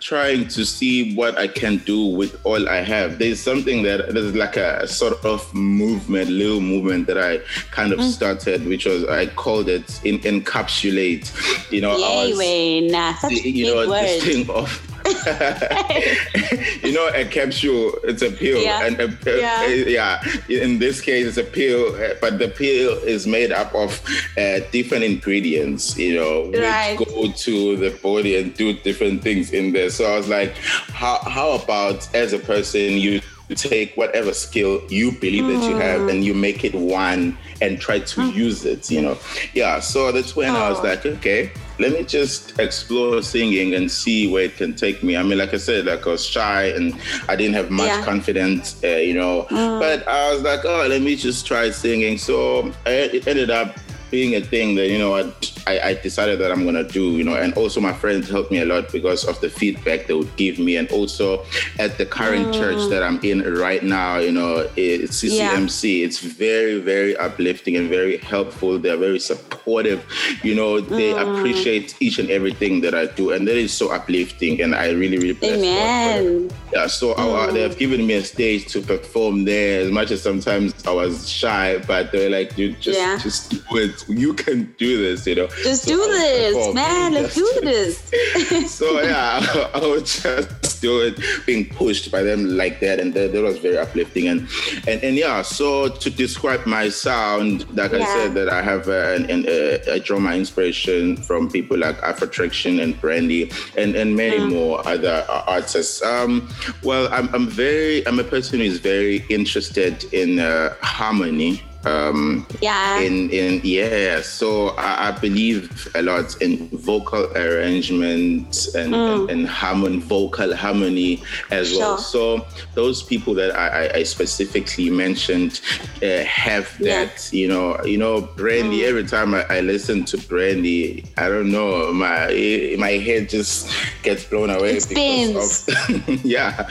trying 0.00 0.48
to 0.48 0.64
see 0.64 1.14
what 1.14 1.38
I 1.38 1.48
can 1.48 1.78
do 1.78 2.06
with 2.06 2.40
all 2.44 2.68
I 2.68 2.76
have. 2.76 3.18
There's 3.18 3.40
something 3.40 3.82
that 3.82 4.12
there's 4.14 4.34
like 4.34 4.56
a 4.56 4.86
sort 4.86 5.24
of 5.24 5.52
movement, 5.54 6.30
little 6.30 6.60
movement 6.60 7.06
that 7.08 7.18
I 7.18 7.38
kind 7.70 7.92
of 7.92 7.98
mm. 7.98 8.10
started, 8.10 8.66
which 8.66 8.86
was 8.86 9.04
I 9.04 9.26
called 9.26 9.68
it 9.68 10.00
in, 10.04 10.18
encapsulate. 10.20 11.30
You 11.70 11.80
know, 11.82 11.96
Yay, 11.96 12.04
I 12.04 12.82
was, 12.82 12.92
nah, 12.92 13.14
such 13.14 13.32
you 13.32 13.66
know, 13.66 13.88
word. 13.88 14.02
this 14.02 14.24
thing 14.24 14.50
of 14.50 14.95
you 16.82 16.92
know, 16.92 17.08
a 17.14 17.24
capsule, 17.24 17.92
it's 18.04 18.22
a 18.22 18.30
pill. 18.30 18.60
Yeah. 18.60 18.86
And 18.86 19.00
a 19.00 19.08
pill, 19.08 19.38
yeah. 19.38 20.20
yeah. 20.48 20.62
In 20.62 20.78
this 20.78 21.00
case, 21.00 21.26
it's 21.26 21.36
a 21.36 21.44
pill, 21.44 21.92
but 22.20 22.38
the 22.38 22.48
pill 22.48 22.98
is 23.04 23.26
made 23.26 23.52
up 23.52 23.74
of 23.74 24.00
uh, 24.36 24.60
different 24.72 25.04
ingredients, 25.04 25.96
you 25.96 26.16
know, 26.16 26.50
right. 26.52 26.98
which 26.98 27.08
go 27.08 27.32
to 27.32 27.76
the 27.76 27.90
body 28.02 28.36
and 28.36 28.54
do 28.54 28.72
different 28.72 29.22
things 29.22 29.52
in 29.52 29.72
there. 29.72 29.90
So 29.90 30.12
I 30.12 30.16
was 30.16 30.28
like, 30.28 30.56
how, 30.56 31.18
how 31.18 31.52
about 31.52 32.12
as 32.14 32.32
a 32.32 32.38
person, 32.38 32.92
you 32.92 33.20
take 33.54 33.96
whatever 33.96 34.32
skill 34.32 34.82
you 34.88 35.12
believe 35.12 35.44
mm. 35.44 35.60
that 35.60 35.68
you 35.68 35.76
have 35.76 36.00
mm. 36.00 36.10
and 36.10 36.24
you 36.24 36.34
make 36.34 36.64
it 36.64 36.74
one 36.74 37.38
and 37.62 37.80
try 37.80 38.00
to 38.00 38.20
mm. 38.20 38.34
use 38.34 38.64
it, 38.64 38.90
you 38.90 39.00
know. 39.00 39.16
Yeah, 39.54 39.78
so 39.80 40.10
that's 40.10 40.34
when 40.34 40.50
oh. 40.50 40.58
I 40.58 40.70
was 40.70 40.80
oh. 40.80 40.82
like, 40.82 41.06
okay, 41.06 41.52
let 41.78 41.92
me 41.92 42.04
just 42.04 42.58
explore 42.58 43.22
singing 43.22 43.74
and 43.74 43.90
see 43.90 44.30
where 44.30 44.44
it 44.44 44.56
can 44.56 44.74
take 44.74 45.02
me. 45.02 45.16
I 45.16 45.22
mean, 45.22 45.38
like 45.38 45.52
I 45.52 45.58
said, 45.58 45.86
like 45.86 46.06
I 46.06 46.10
was 46.10 46.24
shy 46.24 46.64
and 46.64 46.98
I 47.28 47.36
didn't 47.36 47.54
have 47.54 47.70
much 47.70 47.88
yeah. 47.88 48.04
confidence, 48.04 48.82
uh, 48.82 48.88
you 48.88 49.14
know. 49.14 49.46
Mm. 49.50 49.80
But 49.80 50.06
I 50.08 50.32
was 50.32 50.42
like, 50.42 50.64
oh, 50.64 50.86
let 50.88 51.02
me 51.02 51.16
just 51.16 51.46
try 51.46 51.70
singing. 51.70 52.18
So 52.18 52.72
it 52.86 53.26
ended 53.26 53.50
up 53.50 53.76
being 54.10 54.34
a 54.36 54.40
thing 54.40 54.74
that 54.76 54.88
you 54.88 54.98
know 54.98 55.16
I, 55.16 55.32
I 55.66 55.94
decided 55.94 56.38
that 56.40 56.52
I'm 56.52 56.64
gonna 56.64 56.84
do 56.84 57.12
you 57.12 57.24
know 57.24 57.34
and 57.34 57.52
also 57.54 57.80
my 57.80 57.92
friends 57.92 58.28
helped 58.28 58.50
me 58.50 58.58
a 58.58 58.64
lot 58.64 58.92
because 58.92 59.24
of 59.24 59.40
the 59.40 59.50
feedback 59.50 60.06
they 60.06 60.14
would 60.14 60.34
give 60.36 60.58
me 60.58 60.76
and 60.76 60.90
also 60.90 61.44
at 61.78 61.98
the 61.98 62.06
current 62.06 62.48
mm. 62.48 62.54
church 62.54 62.88
that 62.90 63.02
I'm 63.02 63.20
in 63.22 63.42
right 63.54 63.82
now 63.82 64.18
you 64.18 64.32
know 64.32 64.68
it's 64.76 65.22
CCMC 65.22 65.98
yeah. 65.98 66.06
it's 66.06 66.20
very 66.20 66.78
very 66.80 67.16
uplifting 67.16 67.76
and 67.76 67.88
very 67.88 68.18
helpful 68.18 68.78
they're 68.78 68.96
very 68.96 69.18
supportive 69.18 70.04
you 70.42 70.54
know 70.54 70.80
they 70.80 71.12
mm. 71.12 71.38
appreciate 71.38 71.96
each 72.00 72.18
and 72.18 72.30
everything 72.30 72.80
that 72.82 72.94
I 72.94 73.06
do 73.06 73.32
and 73.32 73.46
that 73.48 73.56
is 73.56 73.72
so 73.72 73.92
uplifting 73.92 74.60
and 74.62 74.74
I 74.74 74.90
really 74.90 75.18
really 75.18 75.32
bless 75.32 75.58
Amen. 75.58 76.50
yeah 76.72 76.86
so 76.86 77.14
mm. 77.14 77.52
they 77.52 77.62
have 77.62 77.78
given 77.78 78.06
me 78.06 78.14
a 78.14 78.24
stage 78.24 78.66
to 78.72 78.80
perform 78.80 79.44
there 79.44 79.80
as 79.80 79.90
much 79.90 80.10
as 80.10 80.22
sometimes 80.22 80.86
I 80.86 80.92
was 80.92 81.28
shy 81.28 81.78
but 81.86 82.12
they're 82.12 82.30
like 82.30 82.56
you 82.56 82.72
just 82.74 82.98
yeah. 82.98 83.18
just 83.18 83.50
do 83.50 83.76
it 83.78 84.04
you 84.08 84.34
can 84.34 84.74
do 84.78 85.02
this, 85.02 85.26
you 85.26 85.34
know. 85.34 85.48
Just 85.62 85.84
so 85.84 85.90
do 85.90 86.12
this, 86.12 86.74
man. 86.74 87.14
Let's 87.14 87.34
do 87.34 87.60
this. 87.62 87.98
so 88.72 89.00
yeah, 89.02 89.40
I, 89.42 89.70
I 89.74 89.86
would 89.86 90.06
just 90.06 90.82
do 90.82 91.00
it, 91.00 91.18
being 91.46 91.68
pushed 91.68 92.10
by 92.12 92.22
them 92.22 92.56
like 92.56 92.80
that, 92.80 93.00
and 93.00 93.14
that, 93.14 93.32
that 93.32 93.42
was 93.42 93.58
very 93.58 93.78
uplifting. 93.78 94.28
And, 94.28 94.48
and 94.86 95.02
and 95.02 95.16
yeah, 95.16 95.42
so 95.42 95.88
to 95.88 96.10
describe 96.10 96.66
my 96.66 96.88
sound, 96.88 97.66
like 97.76 97.92
yeah. 97.92 97.98
I 97.98 98.04
said, 98.04 98.34
that 98.34 98.48
I 98.48 98.62
have 98.62 98.88
an, 98.88 99.30
an 99.30 99.46
uh, 99.48 99.92
I 99.92 99.98
draw 99.98 100.18
my 100.18 100.36
inspiration 100.36 101.16
from 101.16 101.50
people 101.50 101.78
like 101.78 101.98
Afrotraction 102.00 102.82
and 102.82 103.00
Brandy, 103.00 103.50
and 103.76 103.96
and 103.96 104.16
many 104.16 104.38
mm. 104.38 104.50
more 104.50 104.86
other 104.86 105.24
artists. 105.28 106.02
Um, 106.02 106.48
well, 106.82 107.08
I'm 107.12 107.34
I'm 107.34 107.48
very 107.48 108.06
I'm 108.06 108.18
a 108.18 108.24
person 108.24 108.60
who 108.60 108.66
is 108.66 108.78
very 108.78 109.24
interested 109.28 110.04
in 110.12 110.38
uh, 110.38 110.74
harmony 110.82 111.62
um, 111.86 112.44
yeah. 112.60 112.98
In 112.98 113.30
in 113.30 113.60
yeah, 113.62 114.20
so 114.20 114.70
I, 114.70 115.08
I, 115.08 115.10
believe 115.12 115.88
a 115.94 116.02
lot 116.02 116.40
in 116.42 116.68
vocal 116.68 117.24
arrangement 117.36 118.68
and, 118.74 118.92
mm. 118.92 119.20
and, 119.20 119.30
and 119.30 119.46
harmon 119.46 120.00
vocal 120.00 120.54
harmony 120.54 121.22
as 121.50 121.70
sure. 121.70 121.78
well. 121.78 121.98
So 121.98 122.44
those 122.74 123.04
people 123.04 123.34
that 123.34 123.54
I, 123.54 124.00
I 124.00 124.02
specifically 124.02 124.90
mentioned 124.90 125.60
uh, 126.02 126.24
have 126.24 126.76
that. 126.80 127.28
Yeah. 127.32 127.38
You 127.38 127.48
know, 127.48 127.84
you 127.84 127.98
know, 127.98 128.20
Brandy. 128.20 128.80
Mm. 128.80 128.88
Every 128.88 129.04
time 129.04 129.34
I, 129.34 129.44
I, 129.48 129.60
listen 129.60 130.04
to 130.06 130.18
Brandy, 130.18 131.04
I 131.16 131.28
don't 131.28 131.52
know, 131.52 131.92
my 131.92 132.74
my 132.78 132.92
head 132.92 133.28
just 133.28 133.70
gets 134.02 134.24
blown 134.24 134.50
away 134.50 134.76
it 134.76 134.88
because 134.88 135.68
of 135.68 136.24
yeah, 136.24 136.64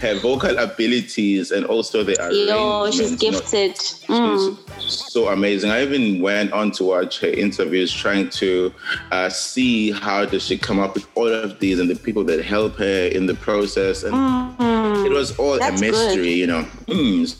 her 0.00 0.18
vocal 0.20 0.56
abilities 0.58 1.50
and 1.50 1.66
also 1.66 2.04
the 2.04 2.16
arrangement. 2.22 2.48
Yo, 2.48 2.90
she's 2.92 3.16
gifted. 3.16 3.74
Mm 4.06 4.59
so 4.78 5.28
amazing. 5.28 5.70
I 5.70 5.82
even 5.82 6.20
went 6.20 6.52
on 6.52 6.70
to 6.72 6.84
watch 6.84 7.20
her 7.20 7.28
interviews, 7.28 7.92
trying 7.92 8.30
to 8.30 8.72
uh, 9.10 9.28
see 9.28 9.90
how 9.90 10.24
does 10.24 10.44
she 10.44 10.58
come 10.58 10.78
up 10.78 10.94
with 10.94 11.06
all 11.14 11.28
of 11.28 11.58
these 11.58 11.78
and 11.78 11.88
the 11.88 11.96
people 11.96 12.24
that 12.24 12.44
help 12.44 12.76
her 12.76 13.06
in 13.06 13.26
the 13.26 13.34
process, 13.34 14.02
and 14.02 14.14
mm-hmm. 14.14 15.06
it 15.06 15.10
was 15.12 15.36
all 15.38 15.58
That's 15.58 15.80
a 15.80 15.84
mystery, 15.84 16.24
good. 16.24 16.38
you 16.38 16.46
know. 16.46 16.62
Mm. 16.86 17.36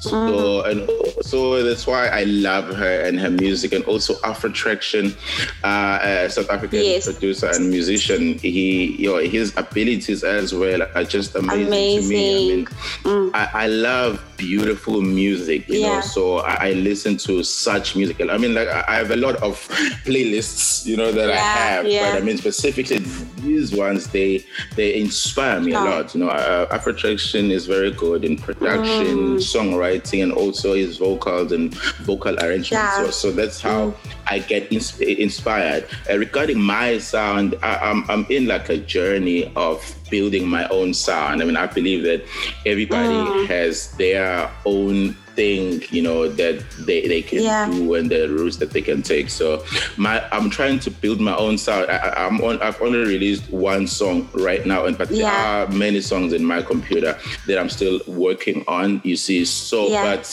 So 0.00 0.12
mm. 0.12 0.70
and 0.70 1.24
so 1.24 1.62
that's 1.62 1.86
why 1.86 2.08
I 2.08 2.24
love 2.24 2.74
her 2.74 3.00
and 3.04 3.20
her 3.20 3.28
music, 3.30 3.72
and 3.72 3.84
also 3.84 4.14
Afrotraction, 4.24 5.14
uh, 5.62 6.26
South 6.28 6.48
African 6.48 6.80
yes. 6.80 7.04
producer 7.04 7.50
and 7.52 7.68
musician. 7.68 8.38
He, 8.38 8.96
you 8.96 9.10
know, 9.10 9.18
his 9.18 9.54
abilities 9.58 10.24
as 10.24 10.54
well 10.54 10.82
are 10.94 11.04
just 11.04 11.34
amazing, 11.34 11.66
amazing. 11.66 12.02
to 12.02 12.08
me. 12.08 12.52
I 12.52 12.56
mean, 12.56 12.66
mm. 13.04 13.30
I, 13.34 13.48
I, 13.52 13.66
love 13.66 14.24
beautiful 14.38 15.02
music, 15.02 15.68
you 15.68 15.80
yeah. 15.80 15.96
know. 15.96 16.00
So 16.00 16.38
I, 16.38 16.68
I, 16.68 16.72
listen 16.72 17.18
to 17.18 17.42
such 17.42 17.94
music. 17.94 18.22
I 18.22 18.38
mean, 18.38 18.54
like 18.54 18.68
I 18.68 18.96
have 18.96 19.10
a 19.10 19.16
lot 19.16 19.36
of 19.42 19.56
playlists, 20.06 20.86
you 20.86 20.96
know, 20.96 21.12
that 21.12 21.28
yeah, 21.28 21.34
I 21.34 21.36
have, 21.36 21.86
yeah. 21.86 22.12
but 22.12 22.22
I 22.22 22.24
mean 22.24 22.38
specifically 22.38 23.00
these 23.42 23.74
ones 23.74 24.08
they 24.08 24.44
they 24.76 25.00
inspire 25.00 25.60
me 25.60 25.72
a 25.72 25.80
lot. 25.80 26.14
You 26.14 26.20
know, 26.20 26.28
uh, 26.28 26.76
Afrotraction 26.76 27.50
is 27.50 27.66
very 27.66 27.90
good 27.90 28.24
in 28.24 28.36
production, 28.36 29.16
mm. 29.16 29.36
songwriting, 29.36 30.22
and 30.22 30.32
also 30.32 30.74
his 30.74 30.98
vocals 30.98 31.52
and 31.52 31.74
vocal 32.04 32.38
arrangements. 32.38 32.72
Yeah. 32.72 33.04
So, 33.04 33.10
so, 33.10 33.32
that's 33.32 33.60
how 33.60 33.90
mm. 33.90 33.94
I 34.26 34.38
get 34.40 34.72
ins- 34.72 35.00
inspired. 35.00 35.86
Uh, 36.10 36.18
regarding 36.18 36.60
my 36.60 36.98
sound, 36.98 37.56
I, 37.62 37.76
I'm 37.76 38.08
I'm 38.10 38.26
in 38.30 38.46
like 38.46 38.68
a 38.68 38.78
journey 38.78 39.52
of 39.56 39.94
building 40.10 40.46
my 40.46 40.68
own 40.68 40.92
sound. 40.92 41.40
I 41.42 41.44
mean, 41.44 41.56
I 41.56 41.66
believe 41.66 42.02
that 42.04 42.24
everybody 42.66 43.08
mm. 43.08 43.46
has 43.46 43.92
their 43.92 44.50
own 44.64 45.16
thing, 45.34 45.82
you 45.90 46.02
know, 46.02 46.28
that 46.28 46.64
they, 46.80 47.06
they 47.06 47.22
can 47.22 47.42
yeah. 47.42 47.66
do 47.70 47.94
and 47.94 48.10
the 48.10 48.28
routes 48.28 48.56
that 48.58 48.70
they 48.70 48.82
can 48.82 49.02
take. 49.02 49.30
So 49.30 49.64
my 49.96 50.22
I'm 50.32 50.50
trying 50.50 50.78
to 50.80 50.90
build 50.90 51.20
my 51.20 51.36
own 51.36 51.58
sound. 51.58 51.90
I, 51.90 52.26
am 52.26 52.40
on 52.40 52.60
I've 52.62 52.80
only 52.80 52.98
released 52.98 53.50
one 53.50 53.86
song 53.86 54.28
right 54.34 54.64
now, 54.66 54.86
and 54.86 54.96
but 54.96 55.10
yeah. 55.10 55.30
there 55.30 55.46
are 55.46 55.66
many 55.68 56.00
songs 56.00 56.32
in 56.32 56.44
my 56.44 56.62
computer 56.62 57.18
that 57.46 57.58
I'm 57.58 57.70
still 57.70 58.00
working 58.06 58.64
on. 58.68 59.00
You 59.04 59.16
see, 59.16 59.44
so 59.44 59.88
yeah. 59.88 60.02
but 60.04 60.26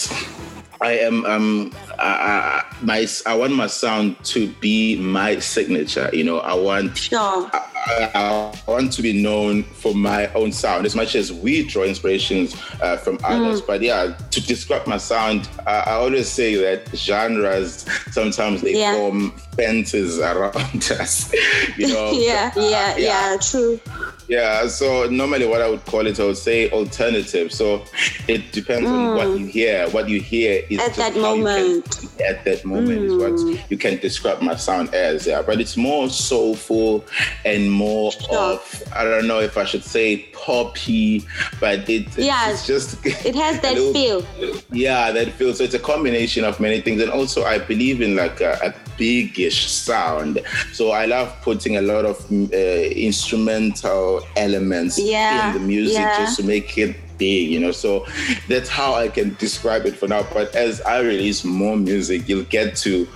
I 0.81 0.91
am 0.99 1.25
um 1.25 1.71
I, 1.99 2.63
I, 2.71 2.75
my 2.81 3.07
I 3.25 3.35
want 3.35 3.53
my 3.53 3.67
sound 3.67 4.23
to 4.25 4.47
be 4.59 4.99
my 4.99 5.39
signature. 5.39 6.09
You 6.13 6.23
know, 6.23 6.39
I 6.39 6.53
want 6.53 6.97
sure. 6.97 7.49
I, 7.53 8.11
I, 8.13 8.61
want 8.67 8.91
to 8.93 9.01
be 9.01 9.13
known 9.21 9.63
for 9.63 9.95
my 9.95 10.27
own 10.33 10.51
sound 10.51 10.85
as 10.85 10.95
much 10.95 11.15
as 11.15 11.31
we 11.31 11.65
draw 11.65 11.83
inspirations 11.83 12.55
uh, 12.81 12.97
from 12.97 13.17
others. 13.23 13.61
Mm. 13.61 13.67
But 13.67 13.81
yeah, 13.81 14.17
to 14.31 14.45
describe 14.45 14.85
my 14.87 14.97
sound, 14.97 15.47
I, 15.65 15.79
I, 15.79 15.91
always 15.93 16.27
say 16.27 16.55
that 16.55 16.89
genres 16.95 17.85
sometimes 18.11 18.61
they 18.61 18.77
yeah. 18.77 18.93
form 18.93 19.31
fences 19.55 20.19
around 20.19 20.55
us. 20.91 21.33
you 21.77 21.87
know. 21.87 22.11
yeah, 22.13 22.51
uh, 22.55 22.59
yeah, 22.59 22.97
yeah, 22.97 22.97
yeah, 22.97 23.37
true. 23.41 23.79
Yeah, 24.27 24.67
so 24.67 25.07
normally 25.09 25.47
what 25.47 25.61
I 25.61 25.69
would 25.69 25.85
call 25.85 26.05
it, 26.05 26.19
I 26.19 26.25
would 26.25 26.37
say 26.37 26.69
alternative. 26.71 27.53
So 27.53 27.85
it 28.27 28.51
depends 28.51 28.89
mm. 28.89 28.93
on 28.93 29.15
what 29.15 29.27
mm. 29.27 29.39
you 29.39 29.45
hear. 29.45 29.89
What 29.89 30.09
you 30.09 30.19
hear 30.19 30.63
is 30.69 30.79
at 30.79 30.95
that 30.95 31.15
moment. 31.15 32.09
Can, 32.17 32.27
at 32.27 32.43
that 32.43 32.65
moment 32.65 32.99
mm. 32.99 33.05
is 33.05 33.15
what 33.15 33.31
mm. 33.33 33.69
you 33.69 33.77
can 33.77 33.97
describe 33.97 34.41
my 34.41 34.55
sound 34.55 34.93
as. 34.93 35.25
Yeah, 35.25 35.41
but 35.41 35.61
it's 35.61 35.77
more 35.77 36.09
soulful 36.09 37.05
and 37.45 37.71
more 37.71 38.11
sure. 38.11 38.37
of 38.37 38.83
I 38.93 39.03
don't 39.03 39.27
know 39.27 39.39
if 39.39 39.57
I 39.57 39.63
should 39.63 39.83
say 39.83 40.27
poppy, 40.33 41.25
but 41.59 41.89
it, 41.89 42.17
yeah, 42.17 42.51
it's 42.51 42.67
just 42.67 43.05
it 43.05 43.35
has 43.35 43.61
that 43.61 43.75
little, 43.75 43.93
feel. 43.93 44.63
Yeah, 44.71 45.11
that 45.11 45.31
feel. 45.33 45.53
So 45.53 45.63
it's 45.63 45.73
a 45.73 45.79
combination 45.79 46.43
of 46.43 46.59
many 46.59 46.81
things, 46.81 47.01
and 47.01 47.11
also 47.11 47.43
I 47.43 47.59
believe 47.59 48.01
in 48.01 48.15
like 48.17 48.41
a, 48.41 48.59
a 48.61 48.86
bigish 48.97 49.67
sound. 49.67 50.41
So 50.73 50.91
I 50.91 51.05
love 51.05 51.35
putting 51.41 51.77
a 51.77 51.81
lot 51.81 52.05
of 52.05 52.19
uh, 52.31 52.55
instrumental 52.55 54.21
elements 54.35 54.99
yeah, 54.99 55.47
in 55.47 55.53
the 55.53 55.67
music 55.67 55.97
yeah. 55.97 56.17
just 56.17 56.37
to 56.39 56.43
make 56.43 56.77
it 56.77 56.95
big, 57.17 57.49
you 57.49 57.59
know. 57.59 57.71
So 57.71 58.05
that's 58.47 58.69
how 58.69 58.93
I 58.93 59.07
can 59.07 59.35
describe 59.35 59.85
it 59.85 59.95
for 59.95 60.07
now. 60.07 60.23
But 60.33 60.55
as 60.55 60.81
I 60.81 60.99
release 60.99 61.43
more 61.43 61.77
music, 61.77 62.27
you'll 62.27 62.43
get 62.45 62.75
to 62.77 63.07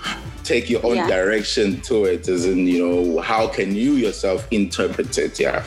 take 0.44 0.68
your 0.68 0.84
own 0.84 0.96
yeah. 0.96 1.06
direction 1.06 1.80
to 1.82 2.04
it, 2.04 2.28
as 2.28 2.46
in, 2.46 2.66
you 2.66 2.86
know, 2.86 3.20
how 3.20 3.46
can 3.46 3.74
you 3.74 3.92
yourself 3.92 4.46
interpret 4.50 5.16
it? 5.18 5.38
Yeah. 5.38 5.64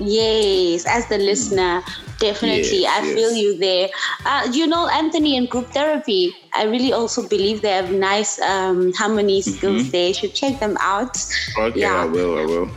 Yes, 0.00 0.86
as 0.86 1.06
the 1.08 1.18
listener, 1.18 1.82
definitely, 2.18 2.82
yes, 2.82 3.00
I 3.00 3.06
yes. 3.06 3.14
feel 3.14 3.32
you 3.32 3.58
there. 3.58 3.88
Uh, 4.26 4.48
you 4.52 4.66
know, 4.66 4.88
Anthony 4.88 5.36
and 5.36 5.48
group 5.48 5.68
therapy, 5.68 6.34
I 6.54 6.64
really 6.64 6.92
also 6.92 7.28
believe 7.28 7.62
they 7.62 7.70
have 7.70 7.92
nice 7.92 8.40
um, 8.40 8.92
harmony 8.94 9.42
skills 9.42 9.82
mm-hmm. 9.82 9.90
there. 9.90 10.08
You 10.08 10.14
should 10.14 10.34
check 10.34 10.58
them 10.58 10.76
out. 10.80 11.16
Okay, 11.58 11.80
yeah. 11.80 12.02
I 12.02 12.06
will, 12.06 12.38
I 12.38 12.44
will. 12.44 12.70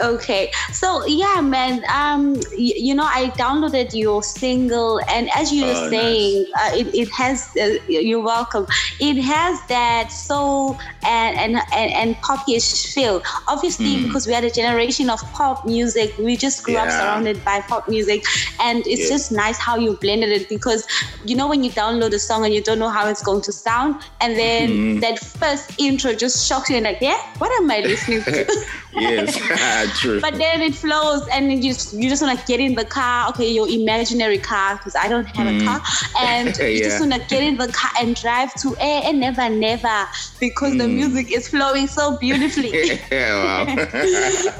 Okay, 0.00 0.52
so 0.72 1.04
yeah, 1.06 1.40
man. 1.40 1.82
Um, 1.92 2.34
y- 2.52 2.78
you 2.78 2.94
know, 2.94 3.02
I 3.04 3.30
downloaded 3.30 3.94
your 3.94 4.22
single, 4.22 5.00
and 5.08 5.28
as 5.34 5.52
you 5.52 5.64
were 5.64 5.74
oh, 5.74 5.90
saying, 5.90 6.46
nice. 6.54 6.72
uh, 6.72 6.76
it, 6.76 6.94
it 6.94 7.08
has. 7.10 7.50
Uh, 7.56 7.78
you're 7.88 8.22
welcome. 8.22 8.66
It 9.00 9.20
has 9.22 9.60
that 9.66 10.12
soul 10.12 10.78
and 11.04 11.36
and 11.36 11.56
and, 11.72 11.92
and 11.92 12.16
popish 12.22 12.94
feel. 12.94 13.22
Obviously, 13.48 13.96
mm. 13.96 14.06
because 14.06 14.28
we 14.28 14.32
had 14.32 14.44
a 14.44 14.50
generation 14.50 15.10
of 15.10 15.20
pop 15.32 15.66
music, 15.66 16.16
we 16.18 16.36
just 16.36 16.62
grew 16.62 16.74
yeah. 16.74 16.84
up 16.84 16.90
surrounded 16.90 17.44
by 17.44 17.60
pop 17.62 17.88
music, 17.88 18.24
and 18.60 18.86
it's 18.86 19.02
yeah. 19.02 19.08
just 19.08 19.32
nice 19.32 19.58
how 19.58 19.76
you 19.76 19.96
blended 19.96 20.30
it. 20.30 20.48
Because 20.48 20.86
you 21.24 21.34
know, 21.34 21.48
when 21.48 21.64
you 21.64 21.72
download 21.72 22.12
a 22.12 22.20
song 22.20 22.44
and 22.44 22.54
you 22.54 22.62
don't 22.62 22.78
know 22.78 22.88
how 22.88 23.08
it's 23.08 23.22
going 23.22 23.42
to 23.42 23.52
sound, 23.52 24.00
and 24.20 24.38
then 24.38 24.68
mm. 24.70 25.00
that 25.00 25.18
first 25.18 25.72
intro 25.80 26.14
just 26.14 26.46
shocks 26.46 26.70
you, 26.70 26.76
and 26.76 26.84
like, 26.84 27.00
yeah, 27.00 27.20
what 27.38 27.50
am 27.60 27.68
I 27.68 27.80
listening 27.80 28.22
to? 28.22 28.46
yes. 28.92 29.98
True. 30.00 30.20
But 30.20 30.34
then 30.34 30.60
it 30.62 30.74
flows, 30.74 31.26
and 31.28 31.52
you 31.52 31.62
just 31.72 31.94
you 31.94 32.08
just 32.08 32.22
wanna 32.22 32.40
get 32.46 32.60
in 32.60 32.74
the 32.74 32.84
car. 32.84 33.28
Okay, 33.30 33.50
your 33.50 33.68
imaginary 33.68 34.38
car, 34.38 34.76
because 34.76 34.96
I 34.96 35.08
don't 35.08 35.24
have 35.24 35.46
mm. 35.46 35.62
a 35.62 35.64
car, 35.64 35.80
and 36.20 36.56
you 36.58 36.66
yeah. 36.66 36.84
just 36.84 37.00
wanna 37.00 37.18
get 37.28 37.42
in 37.42 37.56
the 37.56 37.68
car 37.68 37.90
and 38.00 38.14
drive 38.14 38.54
to 38.62 38.74
a 38.80 39.08
and 39.08 39.20
never 39.20 39.48
never 39.48 40.06
because 40.40 40.74
mm. 40.74 40.78
the 40.78 40.88
music 40.88 41.32
is 41.32 41.48
flowing 41.48 41.86
so 41.86 42.16
beautifully. 42.18 42.70
yeah. 43.10 43.64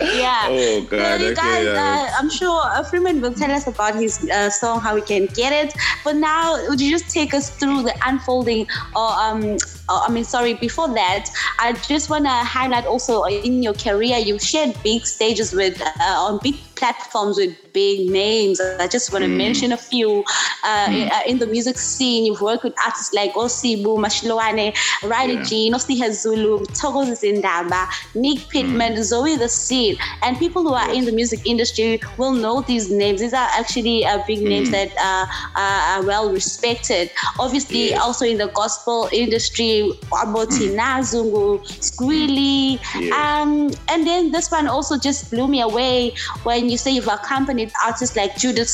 Yeah. 0.01 0.47
Oh 0.49 0.87
God. 0.89 1.21
So 1.21 1.27
you 1.29 1.35
guys, 1.35 1.67
uh, 1.67 2.11
I'm 2.19 2.31
sure 2.31 2.61
uh, 2.65 2.83
Freeman 2.85 3.21
will 3.21 3.35
tell 3.35 3.51
us 3.51 3.67
about 3.67 3.95
his 3.95 4.29
uh, 4.31 4.51
song, 4.51 4.81
how 4.81 4.95
we 4.95 5.03
can 5.03 5.27
get 5.27 5.53
it. 5.53 5.75
But 6.05 6.17
now, 6.17 6.57
would 6.69 6.81
you 6.81 6.91
just 6.91 7.11
take 7.11 7.35
us 7.35 7.51
through 7.51 7.83
the 7.83 7.95
unfolding, 8.07 8.67
or 8.95 9.11
um, 9.13 9.57
or, 9.89 10.03
I 10.07 10.11
mean, 10.11 10.25
sorry, 10.25 10.55
before 10.55 10.89
that, 10.95 11.31
I 11.59 11.73
just 11.73 12.11
wanna 12.11 12.45
highlight 12.45 12.87
also 12.87 13.25
in 13.25 13.63
your 13.63 13.75
career, 13.75 14.18
you 14.19 14.39
shared 14.39 14.77
big 14.83 15.07
stages 15.07 15.53
with 15.53 15.81
uh, 15.81 15.91
on 16.01 16.39
big 16.43 16.57
platforms 16.79 17.37
with 17.37 17.55
big 17.73 18.09
names. 18.09 18.61
I 18.61 18.87
just 18.87 19.13
want 19.13 19.25
to 19.25 19.31
mm. 19.31 19.37
mention 19.37 19.73
a 19.73 19.77
few. 19.77 20.25
Uh, 20.65 20.87
mm. 20.87 21.27
in, 21.27 21.39
the 21.39 21.47
music 21.47 21.77
scene, 21.79 22.25
you've 22.25 22.41
worked 22.41 22.65
with 22.65 22.75
artists 22.85 23.13
like 23.13 23.33
Osibu, 23.35 23.99
Mashloane, 24.05 24.75
Ryder 25.09 25.35
yeah. 25.35 25.43
Jean, 25.43 25.73
Nosiha 25.73 26.13
Zulu, 26.13 26.65
Togo 26.67 27.03
Zindaba, 27.23 27.87
Nick 28.15 28.49
Pittman, 28.49 28.95
mm. 28.95 29.03
Zoe 29.03 29.37
the 29.37 29.49
Seed, 29.49 29.99
and 30.23 30.39
people 30.39 30.63
who 30.63 30.73
are 30.73 30.93
in 30.93 31.05
the 31.05 31.13
music 31.13 31.47
industry 31.47 32.01
will 32.17 32.33
know 32.33 32.63
these 32.63 32.91
names. 32.91 33.21
These 33.21 33.35
are 33.35 33.49
actually 33.59 34.05
uh, 34.05 34.23
big 34.27 34.43
names 34.43 34.69
mm. 34.69 34.73
that 34.73 34.91
uh, 34.99 35.27
are 35.57 36.07
well 36.07 36.33
respected. 36.33 37.11
Obviously, 37.39 37.95
also 37.95 38.25
in 38.25 38.39
the 38.39 38.49
gospel 38.49 39.09
industry, 39.13 39.91
Aboti 40.11 40.71
mm. 40.71 40.79
Nazungu, 40.79 41.61
Squealy, 41.81 42.79
um, 43.13 43.71
and 43.89 44.07
then 44.07 44.33
this 44.33 44.51
one 44.51 44.67
also 44.67 44.99
just 44.99 45.31
blew 45.31 45.49
me 45.49 45.61
away 45.61 46.15
when 46.43 46.68
you 46.69 46.77
say 46.79 46.91
you've 46.91 47.09
accompanied 47.09 47.73
artists 47.85 48.17
like 48.17 48.37
Judith 48.37 48.69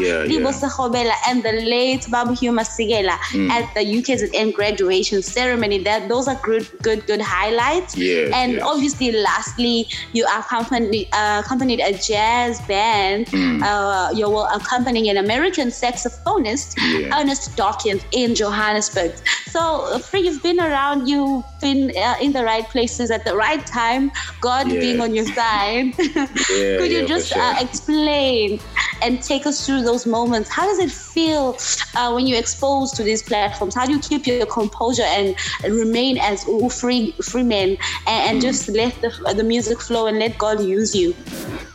yeah, 0.00 0.22
Libo 0.22 0.50
yeah. 0.50 1.16
and 1.28 1.42
the 1.42 1.52
late 1.52 2.06
Babu 2.10 2.34
Hugh 2.34 2.52
Masekela 2.52 3.16
mm. 3.32 3.50
at 3.50 3.72
the 3.74 3.80
UKZN 3.80 4.54
graduation 4.54 5.22
ceremony. 5.22 5.78
That 5.78 6.08
those 6.08 6.28
are 6.28 6.38
good, 6.42 6.68
good, 6.82 7.06
good 7.06 7.20
highlights. 7.20 7.96
And 8.32 8.60
obviously, 8.60 9.12
lastly, 9.12 9.88
you 10.12 10.26
accompanied 10.26 11.08
uh, 11.12 11.42
accompanied 11.44 11.80
a 11.80 11.92
jazz 11.92 12.60
band. 12.62 13.26
Mm. 13.26 13.62
Uh, 13.62 14.10
you 14.14 14.28
were 14.28 14.48
accompanying 14.52 15.08
an 15.08 15.16
American 15.16 15.68
saxophonist, 15.68 16.76
yeah. 16.78 17.20
Ernest 17.20 17.56
Dawkins, 17.56 18.04
in 18.12 18.34
Johannesburg. 18.34 19.12
So, 19.46 19.98
Free, 19.98 20.20
you've 20.20 20.42
been 20.42 20.60
around. 20.60 21.08
You've 21.08 21.44
been 21.60 21.92
uh, 21.96 22.14
in 22.20 22.32
the 22.32 22.44
right 22.44 22.64
places 22.64 23.10
at 23.10 23.24
the 23.24 23.36
right 23.36 23.64
time. 23.66 24.10
God 24.40 24.68
being 24.68 25.00
on 25.00 25.14
your 25.14 25.26
side. 25.38 25.92
Yeah, 25.98 26.78
Could 26.82 26.92
you 26.92 27.06
just 27.06 27.32
sure. 27.32 27.40
uh, 27.40 27.60
explain 27.60 28.60
and 29.02 29.22
take 29.22 29.46
us 29.46 29.64
through 29.64 29.82
those 29.82 30.06
moments? 30.06 30.50
How 30.50 30.66
does 30.66 30.78
it 30.78 30.90
feel 30.90 31.56
uh, 31.94 32.12
when 32.12 32.26
you're 32.26 32.38
exposed 32.38 32.96
to 32.96 33.02
these 33.02 33.22
platforms? 33.22 33.74
How 33.74 33.86
do 33.86 33.92
you 33.92 34.00
keep 34.00 34.26
your 34.26 34.46
composure 34.46 35.02
and 35.04 35.36
remain 35.64 36.18
as 36.18 36.44
free 36.70 37.12
free 37.22 37.42
men 37.42 37.76
and, 38.06 38.20
and 38.28 38.38
mm. 38.38 38.42
just 38.42 38.68
let 38.68 38.94
the, 39.00 39.34
the 39.36 39.44
music 39.44 39.80
flow 39.80 40.06
and 40.06 40.18
let 40.18 40.38
God 40.38 40.60
use 40.60 40.94
you? 40.94 41.14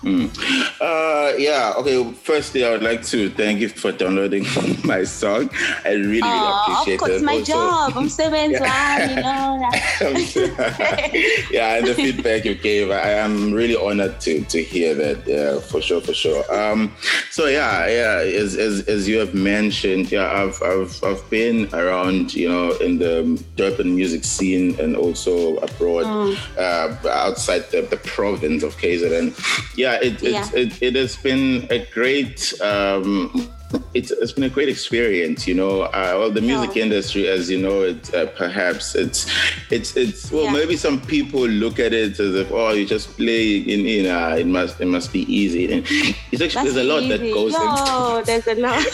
Mm. 0.07 0.81
Uh, 0.81 1.35
yeah. 1.37 1.73
Okay. 1.77 2.11
Firstly, 2.23 2.63
I 2.65 2.71
would 2.71 2.83
like 2.83 3.03
to 3.07 3.29
thank 3.31 3.59
you 3.59 3.69
for 3.69 3.91
downloading 3.91 4.45
my 4.83 5.03
song. 5.03 5.49
I 5.85 5.93
really, 5.93 6.21
really 6.21 6.51
appreciate 6.61 6.93
it. 6.93 6.93
Of 6.93 6.99
course, 6.99 7.21
it. 7.21 7.23
my 7.23 7.33
also, 7.33 7.53
job. 7.53 7.93
I'm 7.95 8.09
seven 8.09 8.51
yeah. 8.51 9.09
you 9.09 9.15
know. 9.15 9.69
yeah, 11.51 11.75
and 11.77 11.87
the 11.87 11.93
feedback 11.93 12.45
you 12.45 12.55
gave, 12.55 12.91
I 12.91 13.11
am 13.11 13.51
really 13.51 13.75
honored 13.75 14.19
to 14.21 14.43
to 14.45 14.63
hear 14.63 14.93
that. 14.95 15.27
Yeah, 15.27 15.59
for 15.59 15.81
sure, 15.81 16.01
for 16.01 16.13
sure. 16.13 16.43
Um, 16.53 16.93
so 17.31 17.45
yeah, 17.47 17.87
yeah. 17.87 18.41
As, 18.43 18.55
as 18.55 18.87
as 18.87 19.07
you 19.07 19.19
have 19.19 19.33
mentioned, 19.33 20.11
yeah, 20.11 20.31
I've 20.31 20.61
I've 20.61 21.03
I've 21.03 21.29
been 21.29 21.73
around, 21.73 22.33
you 22.33 22.49
know, 22.49 22.71
in 22.77 22.99
the 22.99 23.43
Durban 23.55 23.95
music 23.95 24.23
scene 24.23 24.79
and 24.79 24.95
also 24.95 25.57
abroad, 25.57 26.05
mm. 26.05 26.37
uh, 26.57 27.09
outside 27.09 27.69
the, 27.71 27.81
the 27.81 27.97
province 27.97 28.63
of 28.63 28.77
KZN. 28.77 29.33
Yeah, 29.77 29.96
it, 30.01 30.21
yeah. 30.21 30.47
It, 30.53 30.81
it, 30.81 30.83
it 30.83 30.95
has 30.95 31.15
been 31.15 31.67
a 31.69 31.85
great 31.93 32.53
um, 32.61 33.49
it's, 33.93 34.11
it's 34.11 34.31
been 34.31 34.45
a 34.45 34.49
great 34.49 34.69
experience, 34.69 35.47
you 35.47 35.53
know. 35.53 35.81
Uh, 35.81 36.15
well, 36.17 36.31
the 36.31 36.41
music 36.41 36.71
oh. 36.75 36.79
industry, 36.79 37.27
as 37.27 37.49
you 37.49 37.59
know, 37.59 37.81
it 37.81 38.13
uh, 38.13 38.27
perhaps 38.27 38.95
it's 38.95 39.29
it's 39.69 39.97
it's 39.97 40.31
well, 40.31 40.45
yeah. 40.45 40.51
maybe 40.51 40.77
some 40.77 41.01
people 41.01 41.41
look 41.47 41.79
at 41.79 41.93
it 41.93 42.19
as 42.19 42.35
if 42.35 42.51
oh, 42.51 42.71
you 42.71 42.85
just 42.85 43.17
play 43.17 43.57
in 43.57 43.81
you 43.81 44.03
know, 44.03 44.35
it 44.35 44.47
must 44.47 44.79
it 44.79 44.85
must 44.85 45.11
be 45.11 45.21
easy. 45.33 45.71
And 45.71 45.85
it's 46.31 46.41
actually 46.41 46.71
That's 46.71 46.73
there's 46.73 46.77
a 46.77 46.83
lot 46.83 47.03
easy. 47.03 47.17
that 47.17 47.33
goes 47.33 47.53
no, 47.53 48.17
into 48.17 48.25
there's 48.25 48.47
a 48.47 48.61
lot. 48.61 48.85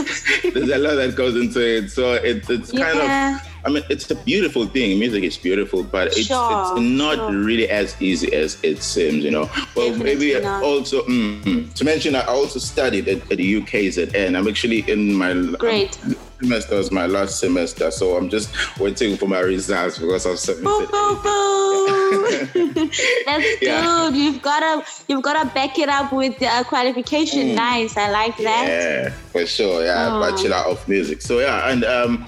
there's 0.53 0.69
a 0.69 0.77
lot 0.77 0.95
that 0.95 1.15
goes 1.15 1.35
into 1.35 1.59
it. 1.59 1.91
So 1.91 2.13
it, 2.13 2.49
it's 2.49 2.73
yeah. 2.73 2.91
kind 2.91 2.99
of 2.99 3.52
I 3.65 3.69
mean, 3.69 3.83
it's 3.89 4.09
a 4.11 4.15
beautiful 4.15 4.65
thing. 4.65 4.99
Music 4.99 5.23
is 5.23 5.37
beautiful, 5.37 5.83
but 5.83 6.07
it's, 6.07 6.27
sure, 6.27 6.73
it's 6.73 6.81
not 6.81 7.15
sure. 7.15 7.31
really 7.31 7.69
as 7.69 7.99
easy 8.01 8.33
as 8.33 8.61
it 8.63 8.81
seems, 8.81 9.23
you 9.23 9.31
know. 9.31 9.49
Well, 9.75 9.89
Definitely 9.89 10.33
maybe 10.33 10.39
not. 10.41 10.63
also 10.63 11.03
mm, 11.03 11.73
to 11.73 11.83
mention, 11.85 12.15
I 12.15 12.25
also 12.25 12.59
studied 12.59 13.07
at, 13.07 13.31
at 13.31 13.37
the 13.37 13.61
UKZN. 13.61 14.37
I'm 14.37 14.47
actually 14.47 14.79
in 14.91 15.13
my 15.13 15.33
great. 15.57 15.97
Um, 16.03 16.15
semester 16.41 16.75
was 16.75 16.91
my 16.91 17.05
last 17.05 17.39
semester, 17.39 17.89
so 17.89 18.17
I'm 18.17 18.29
just 18.29 18.49
waiting 18.79 19.15
for 19.17 19.27
my 19.27 19.39
results 19.39 19.97
because 19.97 20.25
I've 20.25 20.39
submitted. 20.39 20.89
That's 23.25 23.61
yeah. 23.61 23.81
good. 23.81 24.15
You've 24.15 24.41
gotta 24.41 24.85
you've 25.07 25.23
gotta 25.23 25.49
back 25.53 25.77
it 25.79 25.89
up 25.89 26.11
with 26.11 26.37
the 26.39 26.65
qualification. 26.67 27.49
Mm. 27.49 27.55
Nice, 27.55 27.97
I 27.97 28.09
like 28.11 28.37
that. 28.37 28.67
Yeah, 28.67 29.09
for 29.31 29.45
sure. 29.45 29.85
Yeah, 29.85 30.09
oh. 30.11 30.31
bachelor 30.31 30.57
of 30.57 30.87
music. 30.87 31.21
So 31.21 31.39
yeah, 31.39 31.69
and 31.69 31.83
um, 31.83 32.27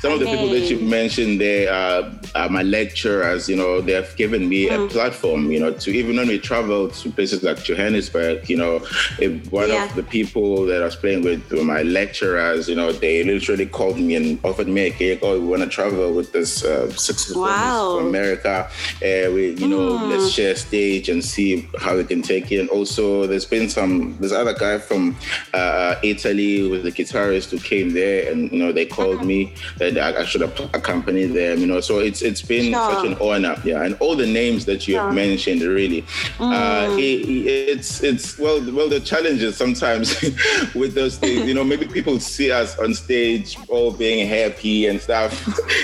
some 0.00 0.12
of 0.12 0.20
the 0.20 0.26
people 0.26 0.48
that 0.50 0.68
you've 0.70 0.82
mentioned 0.82 1.40
there 1.40 1.72
are, 1.72 2.12
are, 2.34 2.48
my 2.48 2.62
lecturers. 2.62 3.48
You 3.48 3.56
know, 3.56 3.80
they 3.80 3.92
have 3.92 4.14
given 4.16 4.48
me 4.48 4.68
mm. 4.68 4.84
a 4.84 4.88
platform. 4.88 5.50
You 5.50 5.60
know, 5.60 5.72
to 5.72 5.90
even 5.90 6.16
when 6.16 6.28
we 6.28 6.38
travel 6.38 6.88
to 6.88 7.10
places 7.10 7.42
like 7.42 7.62
Johannesburg. 7.62 8.48
You 8.48 8.56
know, 8.56 8.76
if 9.18 9.52
one 9.52 9.68
yeah. 9.68 9.84
of 9.84 9.94
the 9.94 10.02
people 10.02 10.66
that 10.66 10.82
I 10.82 10.86
was 10.86 10.96
playing 10.96 11.22
with 11.22 11.50
were 11.52 11.64
my 11.64 11.82
lecturers. 11.82 12.68
You 12.68 12.74
know, 12.74 12.92
they 12.92 13.22
literally 13.22 13.52
literally 13.52 13.70
called 13.70 13.98
me 13.98 14.14
and 14.14 14.38
offered 14.44 14.68
me 14.68 14.86
a 14.86 14.90
gig. 14.90 15.18
Oh, 15.22 15.38
we 15.38 15.46
want 15.46 15.62
to 15.62 15.68
travel 15.68 16.12
with 16.12 16.32
this 16.32 16.64
uh, 16.64 16.90
successful 16.92 17.42
wow. 17.42 17.96
from 17.96 18.08
America. 18.08 18.70
Uh, 19.22 19.30
we, 19.30 19.50
you 19.50 19.68
know, 19.68 19.98
mm. 19.98 20.10
let's 20.10 20.30
share 20.30 20.54
stage 20.56 21.08
and 21.08 21.24
see 21.24 21.68
how 21.78 21.96
we 21.96 22.04
can 22.04 22.22
take 22.22 22.50
it. 22.50 22.60
And 22.60 22.68
also, 22.70 23.26
there's 23.26 23.44
been 23.44 23.68
some. 23.68 24.16
There's 24.18 24.32
other 24.32 24.54
guy 24.54 24.78
from 24.78 25.16
uh, 25.54 25.96
Italy 26.02 26.68
with 26.68 26.84
the 26.84 26.92
guitarist 26.92 27.50
who 27.50 27.58
came 27.58 27.92
there, 27.92 28.30
and 28.30 28.50
you 28.50 28.58
know, 28.58 28.72
they 28.72 28.86
called 28.86 29.16
uh-huh. 29.16 29.24
me 29.24 29.54
that 29.78 29.98
I, 29.98 30.24
should 30.24 30.42
accompany 30.42 31.26
them. 31.26 31.58
You 31.60 31.66
know, 31.66 31.80
so 31.80 31.98
it's 31.98 32.22
it's 32.22 32.42
been 32.42 32.72
sure. 32.72 32.92
such 32.92 33.06
an 33.06 33.16
honor. 33.20 33.60
Yeah, 33.64 33.82
and 33.82 33.96
all 34.00 34.16
the 34.16 34.26
names 34.26 34.64
that 34.66 34.88
you 34.88 34.96
have 34.96 35.14
mentioned, 35.14 35.62
really, 35.62 36.02
uh, 36.40 36.88
mm. 36.88 36.98
it, 36.98 37.28
it's 37.28 38.02
it's 38.02 38.38
well 38.38 38.60
well 38.72 38.88
the 38.88 39.00
challenges 39.00 39.56
sometimes 39.56 40.20
with 40.74 40.94
those 40.94 41.18
things. 41.18 41.46
You 41.46 41.54
know, 41.54 41.64
maybe 41.64 41.86
people 41.86 42.18
see 42.20 42.50
us 42.50 42.78
on 42.78 42.94
stage 42.94 43.56
all 43.68 43.92
being 43.92 44.26
happy 44.26 44.86
and 44.86 45.00
stuff, 45.00 45.32